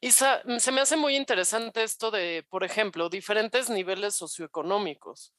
[0.00, 5.32] Y se me hace muy interesante esto de, por ejemplo, diferentes niveles socioeconómicos.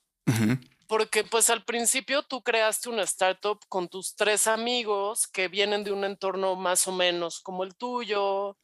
[0.88, 5.92] Porque pues al principio tú creaste una startup con tus tres amigos que vienen de
[5.92, 8.58] un entorno más o menos como el tuyo,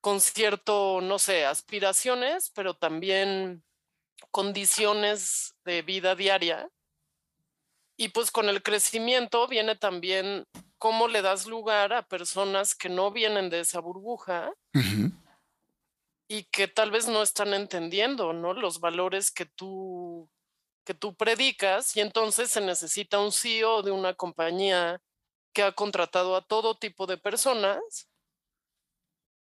[0.00, 3.62] con cierto, no sé, aspiraciones, pero también
[4.32, 6.68] condiciones de vida diaria.
[7.96, 10.46] Y pues con el crecimiento viene también
[10.82, 14.52] cómo le das lugar a personas que no vienen de esa burbuja
[16.26, 18.52] y que tal vez no están entendiendo, ¿no?
[18.52, 20.28] Los valores que tú,
[20.84, 25.00] que tú predicas y entonces se necesita un CEO de una compañía
[25.54, 28.08] que ha contratado a todo tipo de personas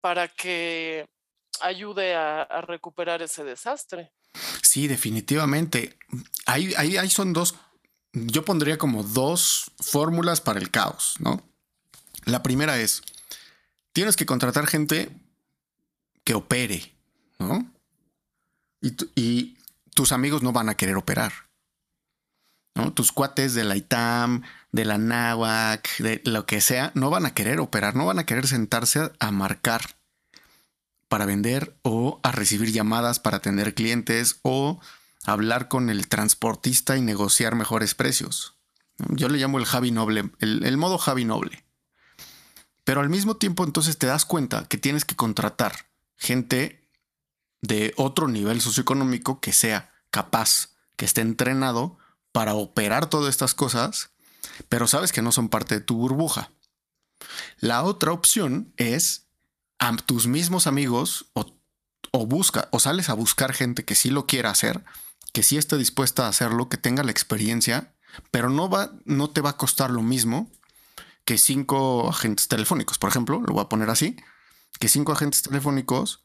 [0.00, 1.08] para que
[1.60, 4.10] ayude a, recuperar ese desastre.
[4.62, 5.96] Sí, definitivamente.
[6.46, 7.54] Ahí, ahí, ahí son dos
[8.12, 11.42] yo pondría como dos fórmulas para el caos, ¿no?
[12.24, 13.02] La primera es,
[13.92, 15.10] tienes que contratar gente
[16.24, 16.92] que opere,
[17.38, 17.70] ¿no?
[18.82, 19.56] Y,
[19.92, 21.32] tus amigos no van a querer operar.
[22.74, 22.92] ¿no?
[22.94, 24.42] Tus cuates de la ITAM,
[24.72, 28.24] de la NAWAC, de lo que sea, no van a querer operar, no van a
[28.24, 29.82] querer sentarse a marcar
[31.08, 34.80] para vender o a recibir llamadas para atender clientes o
[35.24, 38.56] hablar con el transportista y negociar mejores precios.
[39.08, 41.64] Yo le llamo el Javi Noble, el, modo Javi Noble.
[42.84, 46.88] Pero al mismo tiempo entonces te das cuenta que tienes que contratar gente
[47.62, 51.98] de otro nivel socioeconómico que sea capaz, que esté entrenado
[52.32, 54.10] para operar todas estas cosas,
[54.68, 56.52] pero sabes que no son parte de tu burbuja.
[57.58, 59.26] La otra opción es
[59.78, 61.46] a tus mismos amigos o,
[62.12, 64.84] o busca o sales a buscar gente que sí lo quiera hacer
[65.32, 67.94] que sí esté dispuesta a hacerlo, que tenga la experiencia,
[68.30, 70.50] pero no, va, no te va a costar lo mismo
[71.24, 74.16] que cinco agentes telefónicos, por ejemplo, lo voy a poner así,
[74.78, 76.22] que cinco agentes telefónicos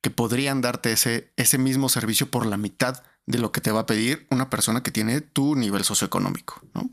[0.00, 3.80] que podrían darte ese, ese mismo servicio por la mitad de lo que te va
[3.80, 6.90] a pedir una persona que tiene tu nivel socioeconómico, ¿no?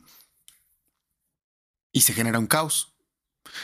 [1.91, 2.95] Y se genera un caos.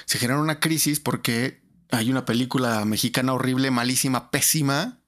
[0.06, 5.00] Se genera una crisis porque hay una película mexicana horrible, malísima, pésima,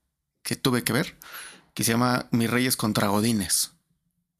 [0.42, 1.18] que tuve que ver,
[1.80, 3.72] que se llama Mis Reyes contra Godines.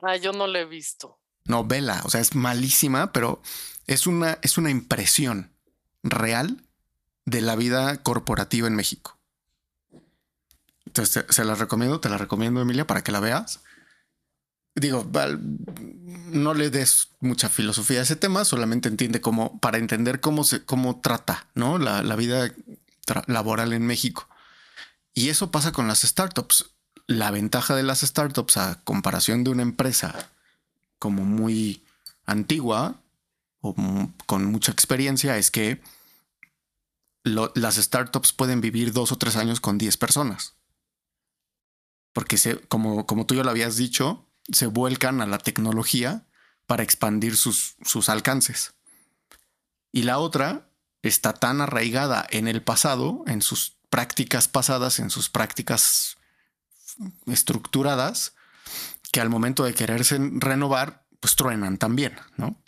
[0.02, 1.22] Ah, yo no la he visto.
[1.46, 3.42] No, vela, o sea, es malísima, pero
[3.88, 5.50] es una, es una impresión
[6.04, 6.66] real
[7.24, 9.18] de la vida corporativa en México.
[10.86, 13.62] Entonces, se la recomiendo, te la recomiendo, Emilia, para que la veas.
[14.76, 15.10] Digo,
[16.32, 20.66] no le des mucha filosofía a ese tema, solamente entiende cómo, para entender cómo se,
[20.66, 21.78] cómo trata, ¿no?
[21.78, 22.54] La, vida
[23.28, 24.28] laboral en México.
[25.14, 26.76] Y eso pasa con las startups
[27.10, 30.30] la ventaja de las startups a comparación de una empresa
[31.00, 31.84] como muy
[32.28, 33.02] antigua
[33.62, 33.76] o
[34.28, 35.82] con mucha experiencia es que
[37.24, 40.54] las startups pueden vivir dos o tres años con 10 personas.
[42.14, 46.28] Porque se, como, como tú ya lo habías dicho, se vuelcan a la tecnología
[46.68, 48.76] para expandir sus, sus alcances.
[49.92, 50.70] Y la otra
[51.02, 56.19] está tan arraigada en el pasado, en sus prácticas pasadas, en sus prácticas
[57.26, 58.36] estructuradas
[59.12, 62.62] que al momento de quererse renovar, pues truenan también, ¿no?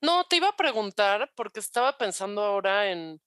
[0.00, 3.20] No, te iba a preguntar porque estaba pensando ahora en,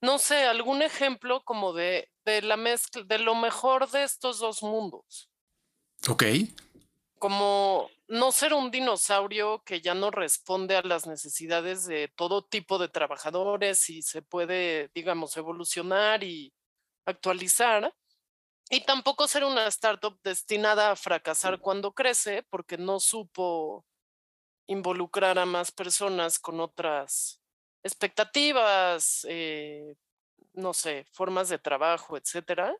[0.00, 4.62] no sé, algún ejemplo como de, de la mezcla, de lo mejor de estos dos
[4.62, 5.30] mundos.
[6.08, 6.24] Ok.
[7.18, 12.78] Como no ser un dinosaurio que ya no responde a las necesidades de todo tipo
[12.78, 16.52] de trabajadores y se puede, digamos, evolucionar y
[17.04, 17.94] actualizar,
[18.70, 23.86] y tampoco ser una startup destinada a fracasar cuando crece porque no supo
[24.66, 27.40] involucrar a más personas con otras
[27.82, 29.96] expectativas, eh,
[30.52, 32.74] no sé, formas de trabajo, etcétera.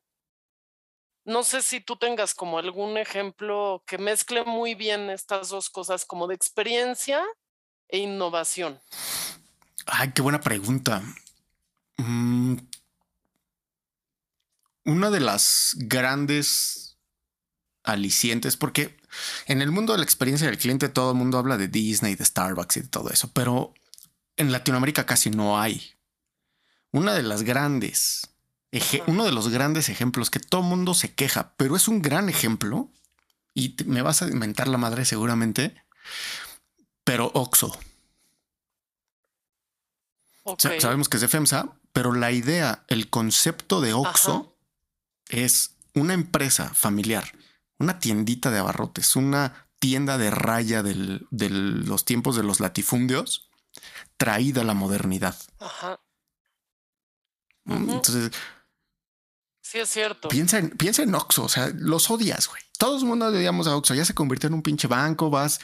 [1.25, 6.05] No sé si tú tengas como algún ejemplo que mezcle muy bien estas dos cosas,
[6.05, 7.25] como de experiencia
[7.89, 8.81] e innovación.
[9.87, 11.03] Ay, qué buena pregunta.
[11.97, 12.57] Mm,
[14.89, 16.97] una de las grandes
[17.85, 18.97] alicientes, porque
[19.47, 22.25] en el mundo de la experiencia del cliente todo el mundo habla de Disney, de
[22.25, 23.75] Starbucks y de todo eso, pero
[24.39, 25.95] en Latinoamérica casi no hay.
[26.91, 28.29] Una de las grandes,
[29.07, 32.31] uno de los grandes ejemplos que todo el mundo se queja, pero es un gran
[32.31, 32.91] ejemplo,
[33.53, 35.85] y me vas a inventar la madre seguramente,
[37.05, 37.79] pero Oxo.
[40.57, 44.55] Sabemos que es de FEMSA, pero la idea, el concepto de Oxo
[45.29, 47.33] es una empresa familiar,
[47.79, 53.51] una tiendita de abarrotes, una tienda de raya de los tiempos de los latifundios,
[54.17, 55.37] traída a la modernidad.
[55.59, 56.01] Ajá.
[57.65, 58.33] Mm, entonces.
[59.61, 60.29] Sí, es cierto.
[60.29, 62.63] Piensa en, piensa en Oxxo, o sea, los odias, güey.
[62.79, 65.61] Todos el mundo odiamos a Oxxo, ya se convirtió en un pinche banco, vas.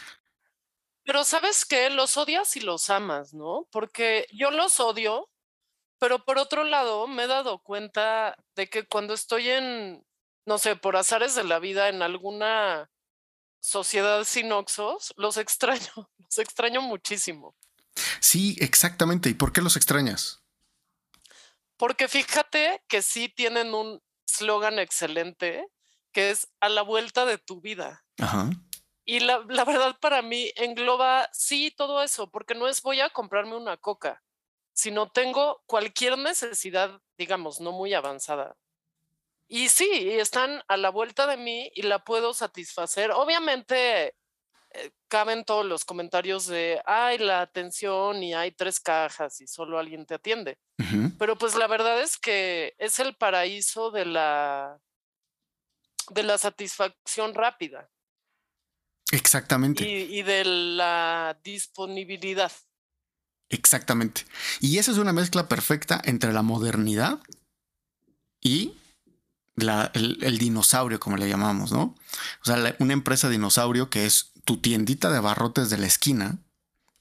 [1.04, 3.68] Pero sabes qué, los odias y los amas, ¿no?
[3.70, 5.30] Porque yo los odio,
[6.05, 10.05] pero por otro lado me he dado cuenta de que cuando estoy en,
[10.44, 12.90] no sé, por azares de la vida, en alguna
[13.59, 17.57] sociedad sin Oxos, los extraño, los extraño muchísimo.
[18.20, 19.30] Sí, exactamente.
[19.30, 20.42] ¿Y por qué los extrañas?
[21.78, 25.66] Porque fíjate que sí tienen un slogan excelente
[26.12, 28.05] que es a la vuelta de tu vida.
[28.18, 28.50] Ajá.
[29.07, 33.57] Y la, verdad para mí engloba, sí, todo eso, porque no es voy a comprarme
[33.57, 34.22] una coca,
[34.75, 38.57] sino tengo cualquier necesidad, digamos, no muy avanzada.
[39.49, 43.11] Y sí, están a la vuelta de mí y la puedo satisfacer.
[43.12, 44.14] Obviamente
[44.77, 49.79] eh, caben todos los comentarios de, hay la atención y hay tres cajas y solo
[49.79, 50.59] alguien te atiende.
[51.18, 54.79] Pero pues la verdad es que es el paraíso de la,
[56.11, 57.89] de la satisfacción rápida.
[59.12, 59.89] Exactamente.
[59.89, 62.51] Y, de la disponibilidad.
[63.49, 64.26] Exactamente.
[64.61, 67.20] Y esa es una mezcla perfecta entre la modernidad
[68.40, 68.74] y
[69.57, 71.95] el, dinosaurio, como le llamamos, ¿no?
[72.42, 76.38] O sea, una empresa dinosaurio que es tu tiendita de abarrotes de la esquina.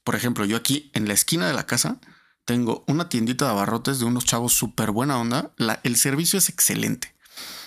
[0.04, 1.98] Por ejemplo, yo aquí en la esquina de la casa
[2.44, 5.52] tengo una tiendita de abarrotes de unos chavos súper buena onda.
[5.82, 7.14] el servicio es excelente.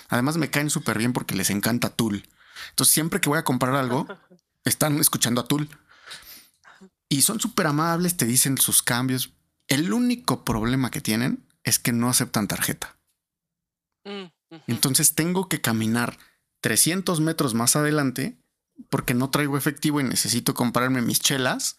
[0.08, 2.26] Además me caen súper bien porque les encanta Tool.
[2.70, 4.06] Entonces siempre que voy a comprar algo,
[4.64, 5.68] están escuchando a Tool.
[7.08, 9.32] Y son súper amables, te dicen sus cambios.
[9.66, 12.98] El único problema que tienen es que no aceptan tarjeta.
[14.04, 14.24] Mm,
[14.66, 16.18] Entonces tengo que caminar
[16.60, 18.38] 300 metros más adelante
[18.90, 21.78] porque no traigo efectivo y necesito comprarme mis chelas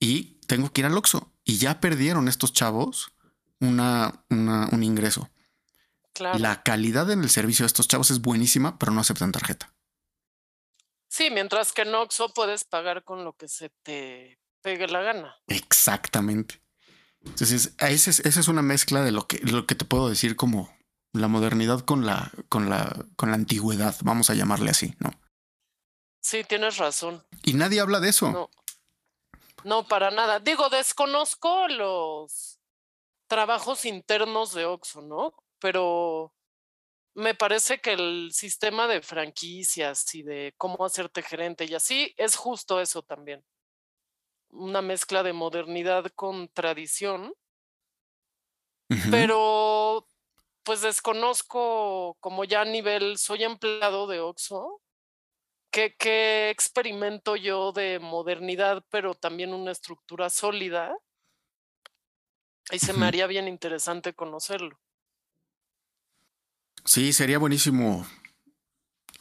[0.00, 1.32] y tengo que ir al Oxxo.
[1.44, 3.12] Y ya perdieron estos chavos
[3.60, 5.30] una, un ingreso.
[6.38, 9.74] La calidad en el servicio de estos chavos es buenísima, pero no aceptan tarjeta.
[11.08, 15.36] Sí, mientras que en Oxxo puedes pagar con lo que se te pegue la gana.
[15.46, 16.60] Exactamente.
[17.20, 20.36] Entonces, esa es, esa es una mezcla de lo que, lo que te puedo decir
[20.36, 20.76] como
[21.12, 25.10] la modernidad con la, con la, con la antigüedad, vamos a llamarle así, ¿no?
[26.20, 27.24] Sí, tienes razón.
[27.44, 28.30] Y nadie habla de eso.
[28.30, 28.50] No,
[29.64, 30.40] no para nada.
[30.40, 32.58] Digo, desconozco los
[33.28, 35.34] trabajos internos de Oxxo, ¿no?
[35.58, 36.34] Pero
[37.16, 42.36] me parece que el sistema de franquicias y de cómo hacerte gerente y así es
[42.36, 43.42] justo eso también.
[44.50, 47.32] Una mezcla de modernidad con tradición.
[49.10, 50.06] Pero
[50.62, 54.80] pues desconozco como ya a nivel, soy empleado de Oxxo,
[55.72, 60.94] ¿qué, qué experimento yo de modernidad, pero también una estructura sólida.
[62.70, 64.78] Y se me haría bien interesante conocerlo.
[66.86, 68.06] Sí, sería buenísimo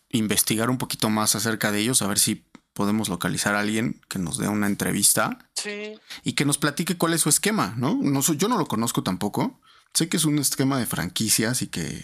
[0.09, 4.19] investigar un poquito más acerca de ellos, a ver si podemos localizar a alguien que
[4.19, 5.93] nos dé una entrevista sí.
[6.23, 7.97] y que nos platique cuál es su esquema, ¿no?
[8.01, 9.59] no yo no lo conozco tampoco.
[9.93, 12.03] Sé que es un esquema de franquicias y que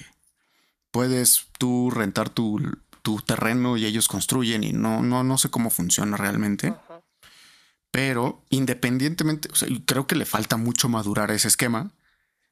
[0.91, 2.59] puedes tú rentar tu,
[3.26, 6.74] terreno y ellos construyen y no, no, no sé cómo funciona realmente.
[7.91, 11.91] Pero independientemente, o sea, creo que le falta mucho madurar ese esquema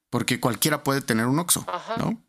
[0.09, 1.65] porque cualquiera puede tener un Oxxo,
[1.97, 2.21] ¿no?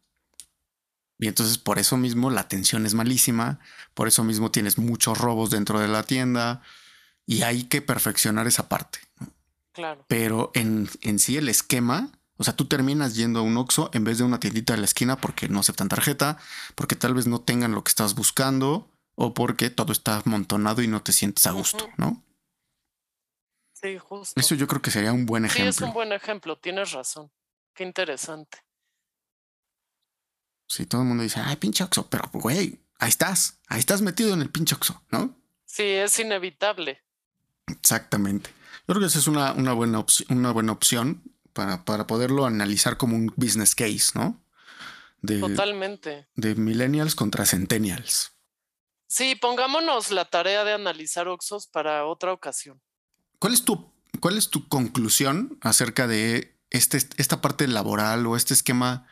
[1.21, 3.61] Y entonces por eso mismo la atención es malísima,
[3.93, 6.63] por eso mismo tienes muchos robos dentro de la tienda
[7.27, 9.01] y hay que perfeccionar esa parte.
[9.73, 10.05] Claro.
[10.09, 14.03] Pero en, en sí el esquema, o sea, tú terminas yendo a un Oxxo en
[14.03, 16.39] vez de una tiendita de la esquina porque no aceptan tarjeta,
[16.75, 20.89] porque tal vez no tengan lo que estás buscando o porque todo está amontonado y
[20.89, 22.25] no te sientes a gusto, ¿no?
[23.75, 24.41] Sí, justo.
[24.41, 25.71] Eso yo creo que sería un buen ejemplo.
[25.71, 27.31] Sí, es un buen ejemplo, tienes razón.
[27.75, 28.59] Qué interesante.
[30.71, 34.33] Sí, todo el mundo dice, ay, pinche Oxo, pero güey, ahí estás, ahí estás metido
[34.33, 35.37] en el pinche Oxo, ¿no?
[35.67, 37.03] Sí, es inevitable.
[37.67, 38.51] Exactamente.
[38.87, 42.47] Yo creo que esa es una, una buena, opción, una buena opción para, para, poderlo
[42.47, 44.41] analizar como un business case, ¿no?
[45.41, 46.29] Totalmente.
[46.37, 48.31] De millennials contra centennials.
[49.09, 52.81] Sí, pongámonos la tarea de analizar Oxos para otra ocasión.
[53.41, 58.55] ¿Cuál es tu, cuál es tu conclusión acerca de este, esta parte laboral o este
[58.55, 59.09] esquema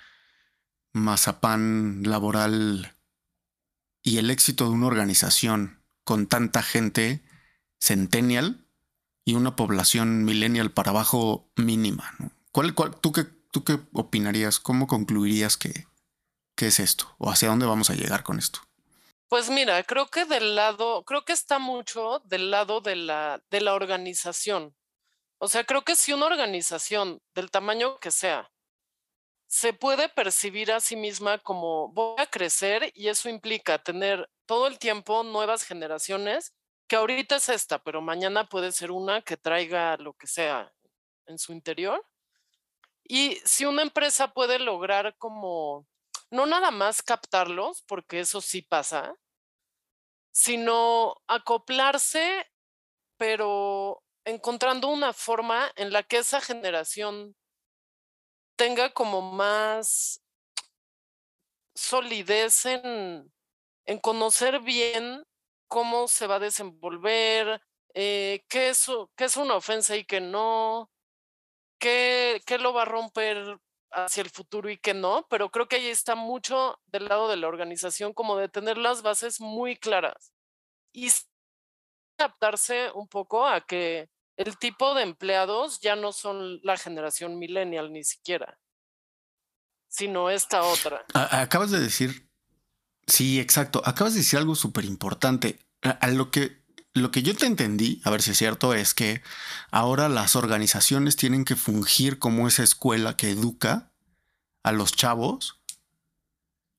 [0.99, 2.94] mazapán laboral
[4.03, 7.22] y el éxito de una organización con tanta gente
[7.80, 8.66] centennial
[9.24, 12.14] y una población millennial para abajo mínima?
[12.53, 14.59] ¿Cuál, tú, qué, ¿Tú qué opinarías?
[14.59, 15.86] ¿Cómo concluirías que,
[16.57, 17.14] que es esto?
[17.18, 18.61] ¿O hacia dónde vamos a llegar con esto?
[19.28, 23.61] Pues mira, creo que del lado, creo que está mucho del lado de la, de
[23.61, 24.74] la organización.
[25.38, 28.51] O sea, creo que si una organización del tamaño que sea
[29.49, 34.66] se puede percibir a sí misma como voy a crecer y eso implica tener todo
[34.66, 36.55] el tiempo nuevas generaciones,
[36.86, 40.72] que ahorita es esta, pero mañana puede ser una que traiga lo que sea
[41.26, 42.07] en su interior.
[43.05, 45.86] Y si una empresa puede lograr como,
[46.30, 49.14] no nada más captarlos, porque eso sí pasa,
[50.30, 52.46] sino acoplarse,
[53.16, 57.34] pero encontrando una forma en la que esa generación
[58.59, 60.20] tenga como más
[61.74, 63.32] solidez en,
[63.86, 65.24] en conocer bien
[65.68, 67.62] cómo se va a desenvolver,
[67.94, 70.90] eh, qué, es, qué es una ofensa y qué no,
[71.78, 73.61] qué, qué lo va a romper
[73.92, 77.36] hacia el futuro y qué no, pero creo que ahí está mucho del lado de
[77.36, 80.32] la organización como de tener las bases muy claras
[80.92, 81.11] y
[82.18, 87.93] adaptarse un poco a que el tipo de empleados ya no son la generación millennial
[87.93, 88.59] ni siquiera,
[89.89, 91.05] sino esta otra.
[91.12, 92.30] Acabas de decir,
[93.07, 95.59] sí, exacto, acabas de decir algo súper importante.
[96.12, 96.62] Lo que,
[96.95, 99.22] lo que yo te entendí, a ver si es cierto, es que
[99.72, 103.91] ahora las organizaciones tienen que fungir como esa escuela que educa
[104.62, 105.61] a los chavos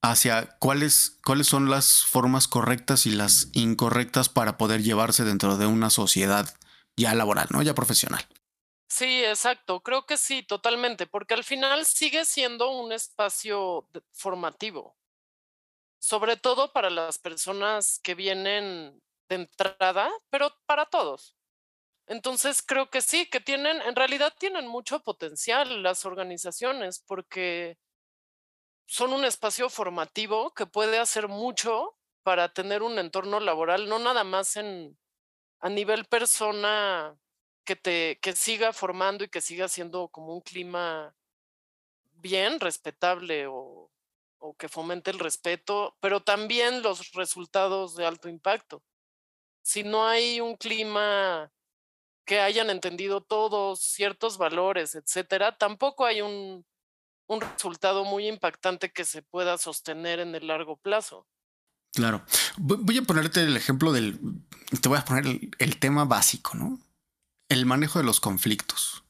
[0.02, 5.66] hacia cuáles, cuáles son las formas correctas y las incorrectas para poder llevarse dentro de
[5.66, 6.56] una sociedad
[7.00, 7.62] ya laboral, ¿no?
[7.62, 8.24] Ya profesional.
[8.90, 9.82] Sí, exacto.
[9.82, 14.98] Creo que sí, totalmente, porque al final sigue siendo un espacio formativo,
[16.00, 21.36] sobre todo para las personas que vienen de entrada, pero para todos.
[22.08, 27.78] Entonces creo que sí, que tienen, en realidad tienen mucho potencial las organizaciones, porque
[28.88, 34.24] son un espacio formativo que puede hacer mucho para tener un entorno laboral, no nada
[34.24, 34.98] más en,
[35.60, 37.18] a nivel persona
[37.66, 41.16] que te que siga formando y que siga siendo como un clima
[42.14, 43.92] bien, respetable o,
[44.40, 48.84] o que fomente el respeto, pero también los resultados de alto impacto.
[49.62, 51.52] Si no hay un clima
[52.26, 56.66] que hayan entendido todos ciertos valores, etcétera, tampoco hay un,
[57.28, 61.28] un resultado muy impactante que se pueda sostener en el largo plazo.
[62.00, 62.24] Claro.
[62.56, 64.18] Voy a ponerte el ejemplo del.
[64.82, 66.80] Te voy a poner el, tema básico, ¿no?
[67.50, 69.04] El manejo de los conflictos.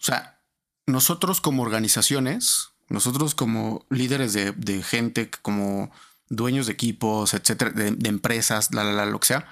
[0.00, 0.40] O sea,
[0.86, 5.92] nosotros como organizaciones, nosotros como líderes de, gente, como
[6.30, 9.46] dueños de equipos, etcétera, de, empresas, la, la, la, lo que sea,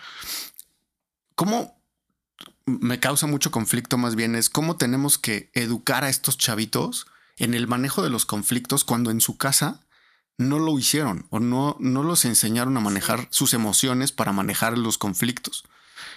[1.35, 1.79] ¿cómo
[2.65, 7.53] me causa mucho conflicto más bien es cómo tenemos que educar a estos chavitos en
[7.53, 9.83] el manejo de los conflictos cuando en su casa
[10.41, 14.97] no lo hicieron o no, no los enseñaron a manejar sus emociones para manejar los
[14.97, 15.65] conflictos.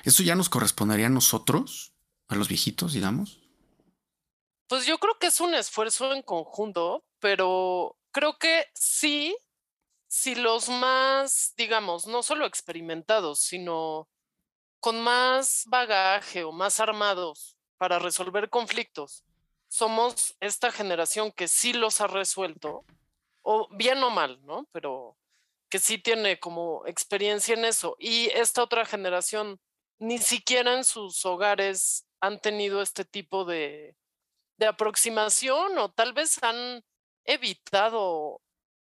[0.05, 1.93] ¿Eso ya nos correspondería a nosotros,
[2.29, 3.41] a los viejitos, digamos?
[4.67, 9.35] Pues yo creo que es un esfuerzo en conjunto, pero creo que sí,
[10.07, 14.07] si los más, digamos, no solo experimentados, sino
[14.79, 19.25] con más bagaje o más armados para resolver conflictos,
[19.67, 22.85] somos esta generación que sí los ha resuelto,
[23.43, 24.67] o bien o mal, ¿no?
[24.71, 25.17] Pero
[25.69, 27.95] que sí tiene como experiencia en eso.
[27.99, 29.59] Y esta otra generación
[29.99, 33.95] ni siquiera en sus hogares han tenido este tipo de,
[34.57, 36.83] de aproximación o tal vez han
[37.25, 38.41] evitado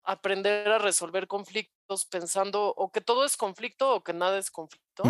[0.04, 5.02] aprender a resolver conflictos pensando o que todo es conflicto o que nada es conflicto.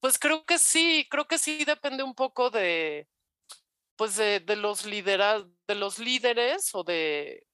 [0.00, 3.08] Pues creo que sí, creo que sí depende un poco de,
[3.96, 7.47] pues de, de los de los líderes o de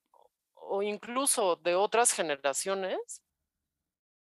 [0.69, 3.23] o incluso de otras generaciones,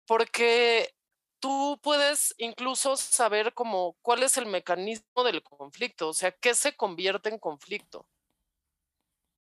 [0.07, 0.95] porque
[1.41, 6.77] tú puedes incluso saber como cuál es el mecanismo del conflicto, o sea, qué se
[6.77, 8.07] convierte en conflicto.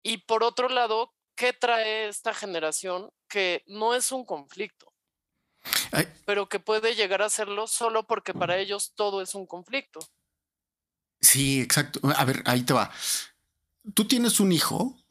[0.02, 4.92] Y por otro lado, ¿qué trae esta generación que no es un conflicto?
[6.26, 10.00] pero que puede llegar a serlo solo porque para ellos todo es un conflicto.
[11.20, 12.00] Sí, exacto.
[12.16, 12.90] A ver, ahí te va.
[13.94, 15.03] Tú tienes un hijo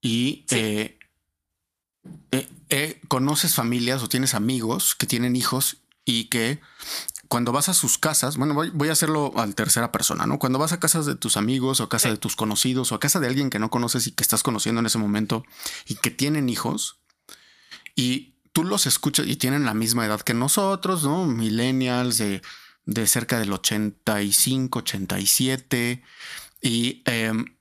[0.00, 0.98] y eh,
[2.30, 6.60] eh, eh, conoces familias o tienes amigos que tienen hijos y que
[7.28, 10.38] cuando vas a sus casas, bueno, voy, a hacerlo al tercera persona, ¿no?
[10.38, 13.00] Cuando vas a casas de tus amigos o a casa de tus conocidos o a
[13.00, 15.44] casa de alguien que no conoces y que estás conociendo en ese momento
[15.86, 17.00] y que tienen hijos
[17.94, 21.26] y tú los escuchas y tienen la misma edad que nosotros, ¿no?
[21.26, 22.40] Millennials de,
[22.86, 26.02] de cerca del 85, 87
[26.62, 27.57] y em,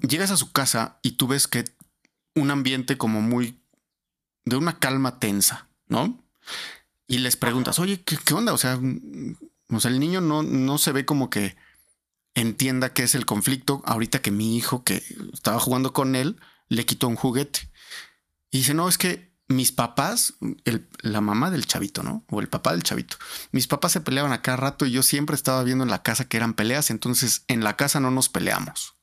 [0.00, 1.64] llegas a su casa y tú ves que
[2.34, 3.60] un ambiente como muy
[4.44, 6.22] de una calma tensa, ¿no?
[7.08, 8.52] y les preguntas, oye, ¿qué, onda?
[8.52, 9.36] O sea, mm,
[9.70, 11.56] o sea, el niño no, no se ve como que
[12.34, 13.82] entienda qué es el conflicto.
[13.86, 15.02] Ahorita que mi hijo, que
[15.32, 17.70] estaba jugando con él, le quitó un juguete.
[18.50, 20.34] Y dice, no, es que mis papás,
[21.00, 22.24] la mamá del chavito, ¿no?
[22.28, 23.16] O el papá del chavito.
[23.52, 26.28] Mis papás se peleaban a cada rato y yo siempre estaba viendo en la casa
[26.28, 28.97] que eran peleas, entonces en la casa no nos peleamos.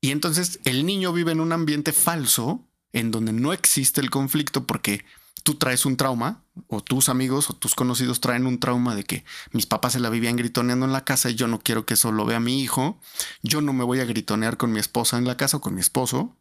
[0.00, 4.66] Y entonces el niño vive en un ambiente falso en donde no existe el conflicto
[4.66, 5.04] porque
[5.46, 9.24] tú traes un trauma, o tus amigos o tus conocidos traen un trauma de que
[9.52, 12.10] mis papás se la vivían gritoneando en la casa y yo no quiero que eso
[12.10, 12.98] lo vea mi hijo,
[13.42, 15.80] yo no me voy a gritonear con mi esposa en la casa o con mi
[15.80, 16.36] esposo,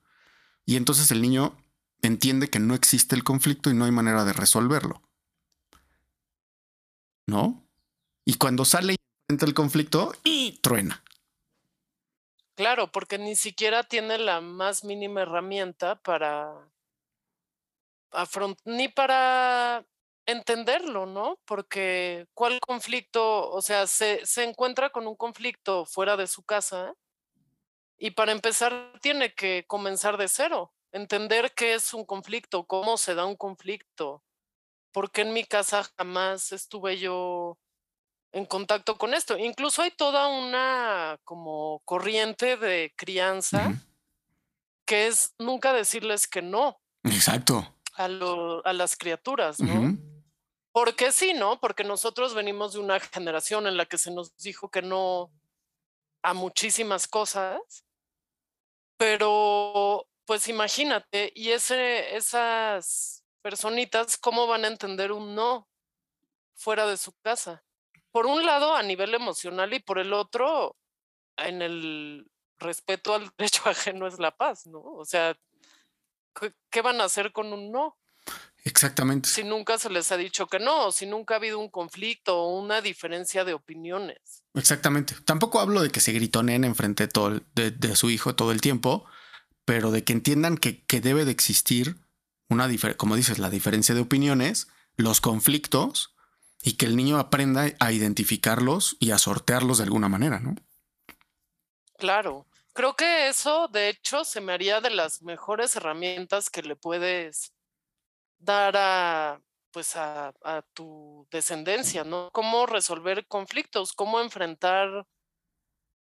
[0.66, 1.56] y entonces el niño
[2.02, 5.04] entiende que no existe el conflicto y no hay manera de resolverlo.
[7.28, 7.64] ¿No?
[8.26, 8.96] Y cuando sale y
[9.28, 11.04] enfrenta el conflicto, y truena.
[12.56, 16.70] Claro, porque ni siquiera tiene la más mínima herramienta para
[18.66, 19.86] ni para
[20.26, 21.40] entenderlo, ¿no?
[21.46, 23.50] Porque ¿cuál conflicto?
[23.52, 26.94] O sea, se, se encuentra con un conflicto fuera de su casa
[27.98, 33.16] y para empezar tiene que comenzar de cero, entender qué es un conflicto, cómo se
[33.16, 34.24] da un conflicto,
[34.94, 37.60] porque en mi casa jamás estuve yo
[38.36, 39.38] en contacto con esto.
[39.38, 43.74] Incluso hay toda una como corriente de crianza
[44.86, 46.80] que es nunca decirles que no.
[47.04, 49.98] Exacto a, a las criaturas, ¿no?
[50.72, 51.60] Porque sí, ¿no?
[51.60, 55.32] Porque nosotros venimos de una generación en la que se nos dijo que no
[56.22, 57.86] a muchísimas cosas,
[58.98, 65.70] pero pues imagínate, y ese, esas personitas, ¿cómo van a entender un no
[66.56, 67.64] fuera de su casa?
[68.16, 70.78] Por un lado, a nivel emocional, y por el otro,
[71.36, 72.26] en el
[72.58, 74.80] respeto al derecho ajeno es la paz, ¿no?
[74.80, 75.38] O sea,
[76.70, 77.98] ¿qué van a hacer con un no?
[78.64, 79.28] Exactamente.
[79.28, 82.58] Si nunca se les ha dicho que no, si nunca ha habido un conflicto o
[82.58, 84.46] una diferencia de opiniones.
[84.54, 85.16] Exactamente.
[85.26, 89.04] Tampoco hablo de que se gritoneen enfrente todo de, de, su hijo todo el tiempo,
[89.66, 91.98] pero de que entiendan que, que debe de existir
[92.48, 96.15] una diferencia, como dices, la diferencia de opiniones, los conflictos
[96.66, 100.56] y que el niño aprenda a identificarlos y a sortearlos de alguna manera, ¿no?
[102.00, 102.48] Claro.
[102.74, 107.54] Creo que eso, de hecho, se me haría de las mejores herramientas que le puedes
[108.40, 109.40] dar a,
[109.72, 110.34] pues a,
[110.74, 112.32] tu descendencia, ¿no?
[112.32, 115.06] Cómo resolver conflictos, cómo enfrentar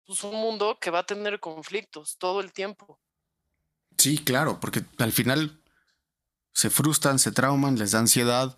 [0.08, 2.99] pues, un mundo que va a tener conflictos todo el tiempo.
[3.95, 5.62] Sí, claro, porque al final
[6.51, 8.58] se frustran, se trauman, les da ansiedad.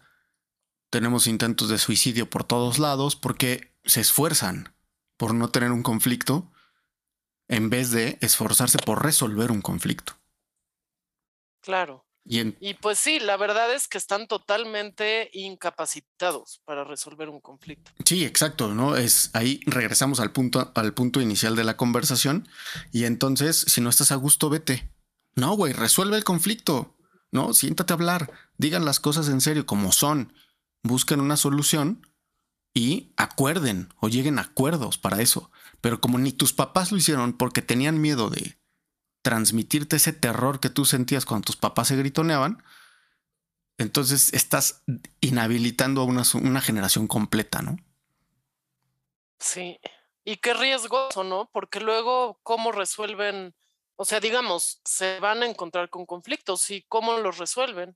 [0.89, 4.75] Tenemos intentos de suicidio por todos lados porque se esfuerzan
[5.17, 6.51] por no tener un conflicto
[7.47, 10.13] en vez de esforzarse por resolver un conflicto.
[11.61, 12.05] Claro.
[12.31, 17.89] Y, pues sí, la verdad es que están totalmente incapacitados para resolver un conflicto.
[18.05, 18.95] Sí, exacto, ¿no?
[18.95, 22.47] Es ahí regresamos al punto, al punto inicial de la conversación.
[22.91, 24.91] Y entonces, si no estás a gusto, vete.
[25.33, 26.95] No, güey, resuelve el conflicto.
[27.31, 28.31] No, siéntate a hablar.
[28.57, 30.31] Digan las cosas en serio, como son.
[30.83, 32.07] Busquen una solución
[32.73, 35.51] y acuerden o lleguen a acuerdos para eso.
[35.81, 38.57] Pero como ni tus papás lo hicieron porque tenían miedo de
[39.21, 42.63] transmitirte ese terror que tú sentías cuando tus papás se gritoneaban,
[43.77, 44.83] entonces estás
[45.21, 47.77] inhabilitando a una, generación completa, ¿no?
[49.39, 49.79] Sí.
[50.25, 51.49] Y qué riesgoso, ¿no?
[51.51, 53.55] Porque luego, ¿cómo resuelven?
[53.95, 57.95] O sea, digamos, se van a encontrar con conflictos y cómo los resuelven.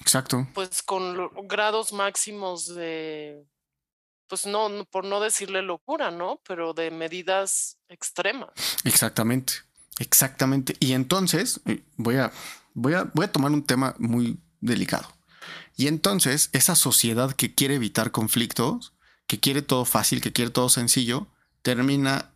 [0.00, 0.48] Exacto.
[0.54, 3.44] Pues con grados máximos de
[4.30, 6.40] pues no, por no decirle locura, ¿no?
[6.46, 8.50] Pero de medidas extremas.
[8.84, 9.54] Exactamente,
[9.98, 10.76] exactamente.
[10.78, 12.32] Y entonces, eh, voy a,
[12.72, 15.08] voy a, voy a tomar un tema muy delicado.
[15.76, 18.94] Y entonces, esa sociedad que quiere evitar conflictos,
[19.26, 21.26] que quiere todo fácil, que quiere todo sencillo,
[21.62, 22.30] termina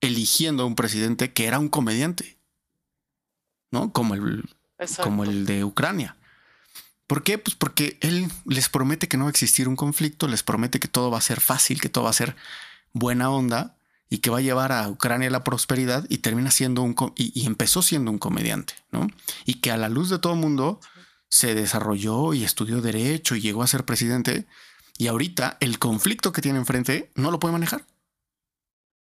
[0.00, 2.38] eligiendo a un presidente que era un comediante,
[3.72, 3.92] ¿no?
[3.92, 4.48] Como el,
[5.02, 6.16] como el de Ucrania.
[7.12, 7.36] ¿Por qué?
[7.36, 10.88] Pues porque él les promete que no va a existir un conflicto, les promete que
[10.88, 12.36] todo va a ser fácil, que todo va a ser
[12.94, 13.76] buena onda.
[14.08, 17.44] y que va a llevar a Ucrania a la prosperidad y termina siendo un y,
[17.44, 19.08] empezó siendo un comediante, ¿no?
[19.44, 20.80] Y que a la luz de todo el mundo
[21.28, 24.46] se desarrolló y estudió derecho y llegó a ser presidente
[24.96, 27.84] y ahorita el conflicto que tiene enfrente no lo puede manejar.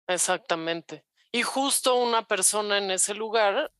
[0.07, 1.05] Exactamente.
[1.31, 3.71] Y justo una persona en ese lugar,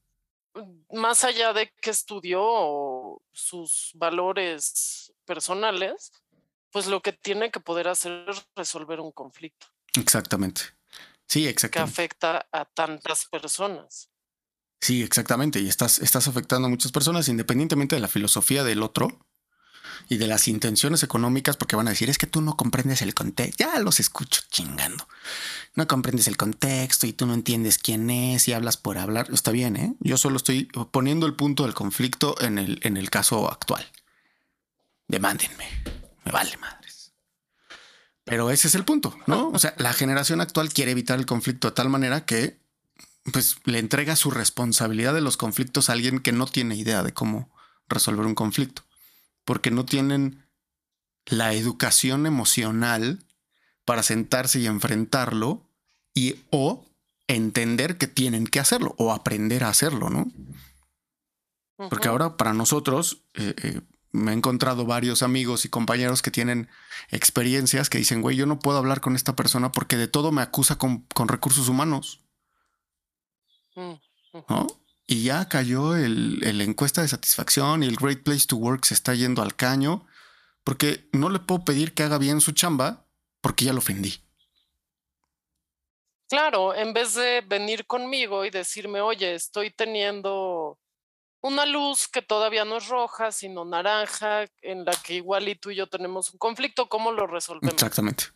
[0.91, 6.11] más allá de que estudió sus valores personales,
[6.71, 9.67] pues lo que tiene que poder hacer es resolver un conflicto.
[9.97, 10.61] Exactamente.
[11.27, 11.93] Sí, exactamente.
[11.93, 14.09] Que afecta a tantas personas.
[14.81, 15.59] Sí, exactamente.
[15.59, 19.19] Y estás, estás afectando a muchas personas independientemente de la filosofía del otro
[20.09, 23.13] y de las intenciones económicas, porque van a decir, es que tú no comprendes el
[23.13, 23.63] contexto.
[23.63, 25.07] Ya los escucho chingando.
[25.75, 29.27] No comprendes el contexto y tú no entiendes quién es y hablas por hablar.
[29.31, 29.93] Está bien, ¿eh?
[29.99, 33.85] Yo solo estoy poniendo el punto del conflicto en el, en el caso actual.
[35.07, 35.65] Demándenme.
[36.25, 36.81] Me vale más.
[38.23, 39.49] Pero ese es el punto, ¿no?
[39.49, 42.59] O sea, la generación actual quiere evitar el conflicto de tal manera que
[43.31, 47.13] pues le entrega su responsabilidad de los conflictos a alguien que no tiene idea de
[47.13, 47.51] cómo
[47.89, 48.83] resolver un conflicto,
[49.51, 50.47] porque no tienen
[51.25, 53.19] la educación emocional
[53.83, 55.67] para sentarse y enfrentarlo
[56.13, 56.85] y o
[57.27, 60.31] entender que tienen que hacerlo o aprender a hacerlo, ¿no?
[61.89, 63.81] Porque ahora para nosotros, eh, eh,
[64.13, 66.69] me he encontrado varios amigos y compañeros que tienen
[67.09, 70.43] experiencias que dicen, güey, yo no puedo hablar con esta persona porque de todo me
[70.43, 72.21] acusa con, recursos humanos.
[73.75, 73.95] Mm,
[74.47, 74.80] ¿No?
[75.11, 78.93] Y ya cayó el, el, encuesta de satisfacción y el Great Place to Work se
[78.93, 80.07] está yendo al caño
[80.63, 83.05] porque no le puedo pedir que haga bien su chamba
[83.41, 84.23] porque ya lo ofendí.
[86.29, 90.79] Claro, en vez de venir conmigo y decirme, oye, estoy teniendo
[91.41, 95.71] una luz que todavía no es roja, sino naranja, en la que igual y tú
[95.71, 97.73] y yo tenemos un conflicto, ¿cómo lo resolvemos?
[97.73, 98.27] Exactamente.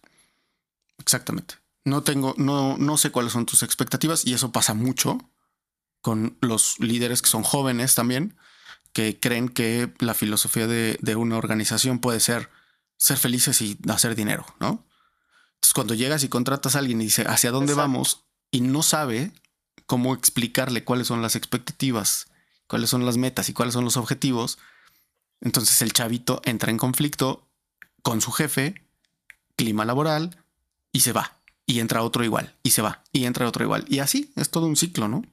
[0.97, 1.55] Exactamente.
[1.85, 5.19] No tengo, no, no sé cuáles son tus expectativas y eso pasa mucho
[6.05, 8.37] con los líderes que son jóvenes también,
[8.93, 12.51] que creen que la filosofía de, una organización puede ser
[12.95, 14.85] ser felices y hacer dinero, ¿no?
[15.55, 19.31] Entonces, cuando llegas y contratas a alguien y dice hacia dónde vamos y no sabe
[19.87, 22.27] cómo explicarle cuáles son las expectativas
[22.67, 24.59] cuáles son las metas y cuáles son los objetivos,
[25.41, 27.47] entonces el chavito entra en conflicto
[28.03, 28.75] con su jefe,
[29.55, 30.43] clima laboral,
[30.91, 31.39] y se va.
[31.65, 33.85] Y entra otro igual, y se va, y entra otro igual.
[33.87, 35.23] Y así es todo un ciclo, ¿no?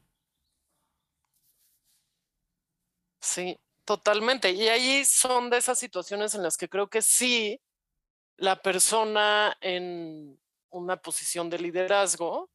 [3.23, 4.51] Sí, totalmente.
[4.51, 7.61] Y ahí son de esas situaciones en las que creo que sí,
[8.37, 10.39] la persona en
[10.70, 12.51] una posición de liderazgo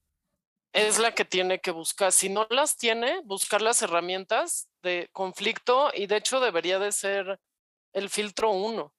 [0.74, 2.12] es la que tiene que buscar.
[2.12, 7.40] Si no las tiene, buscar las herramientas de conflicto y de hecho debería de ser
[7.94, 8.94] el filtro uno,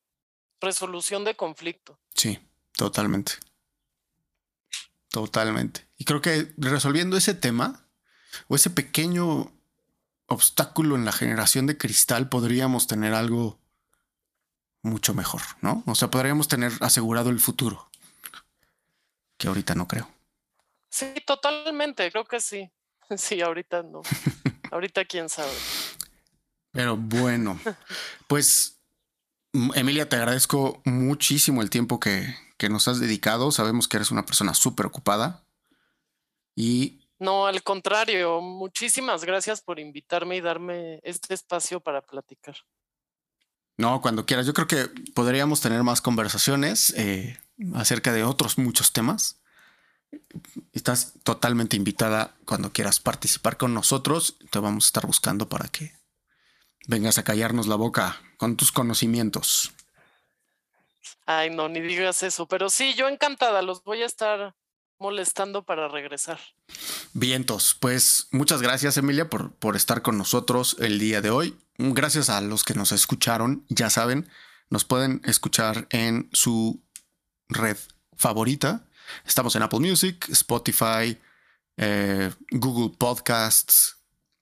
[0.61, 2.01] resolución de conflicto.
[2.15, 2.39] Sí,
[2.73, 3.33] totalmente.
[5.11, 5.87] Totalmente.
[5.99, 7.89] Y creo que resolviendo ese tema
[8.49, 9.58] o ese pequeño
[10.29, 13.59] obstáculo en la generación de cristal podríamos tener algo
[14.83, 15.83] mucho mejor, ¿no?
[15.87, 17.91] O sea, podríamos tener asegurado el futuro,
[19.37, 20.09] que ahorita no creo.
[20.91, 22.71] Sí, totalmente, creo que sí.
[23.17, 24.03] Sí, ahorita no.
[24.71, 25.53] ahorita quién sabe.
[26.73, 27.59] Pero bueno,
[28.29, 28.79] pues
[29.53, 33.51] Emilia, te agradezco muchísimo el tiempo que, que nos has dedicado.
[33.51, 35.43] Sabemos que eres una persona súper ocupada.
[36.55, 36.98] Y...
[37.19, 42.57] No, al contrario, muchísimas gracias por invitarme y darme este espacio para platicar.
[43.77, 44.47] No, cuando quieras.
[44.47, 47.39] Yo creo que podríamos tener más conversaciones eh,
[47.75, 49.41] acerca de otros muchos temas.
[50.73, 54.37] Estás totalmente invitada cuando quieras participar con nosotros.
[54.51, 55.93] Te vamos a estar buscando para que
[56.89, 59.73] vengas a callarnos la boca con tus conocimientos.
[61.27, 64.55] Ay, no, ni digas eso, pero sí, yo encantada, los voy a estar
[64.99, 66.39] molestando para regresar.
[67.13, 71.57] Vientos, pues muchas gracias Emilia por, por estar con nosotros el día de hoy.
[71.79, 74.29] Gracias a los que nos escucharon, ya saben,
[74.71, 76.83] nos pueden escuchar en su
[77.49, 77.77] red
[78.17, 78.89] favorita,
[79.27, 81.19] Estamos en Apple Music, Spotify,
[81.77, 83.97] eh, Google Podcasts.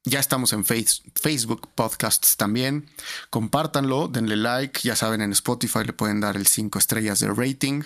[0.04, 2.88] Ya estamos en Facebook Podcasts también.
[3.30, 4.80] Compártanlo, denle like.
[4.82, 7.82] Ya saben, en Spotify le pueden dar el 5 estrellas de rating.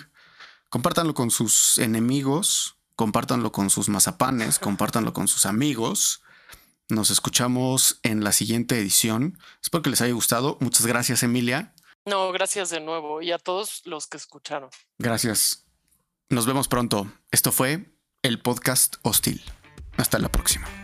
[0.71, 2.77] Compártanlo con sus enemigos.
[2.95, 4.57] Compártanlo con sus mazapanes.
[4.57, 6.23] Compártanlo con sus amigos.
[6.87, 9.37] Nos escuchamos en la siguiente edición.
[9.61, 10.57] Espero que les haya gustado.
[10.61, 11.75] Muchas gracias, Emilia.
[12.05, 14.69] No, gracias de nuevo y a todos los que escucharon.
[14.97, 15.65] Gracias.
[16.29, 17.11] Nos vemos pronto.
[17.31, 19.43] Esto fue el podcast hostil.
[19.97, 20.80] Hasta la próxima.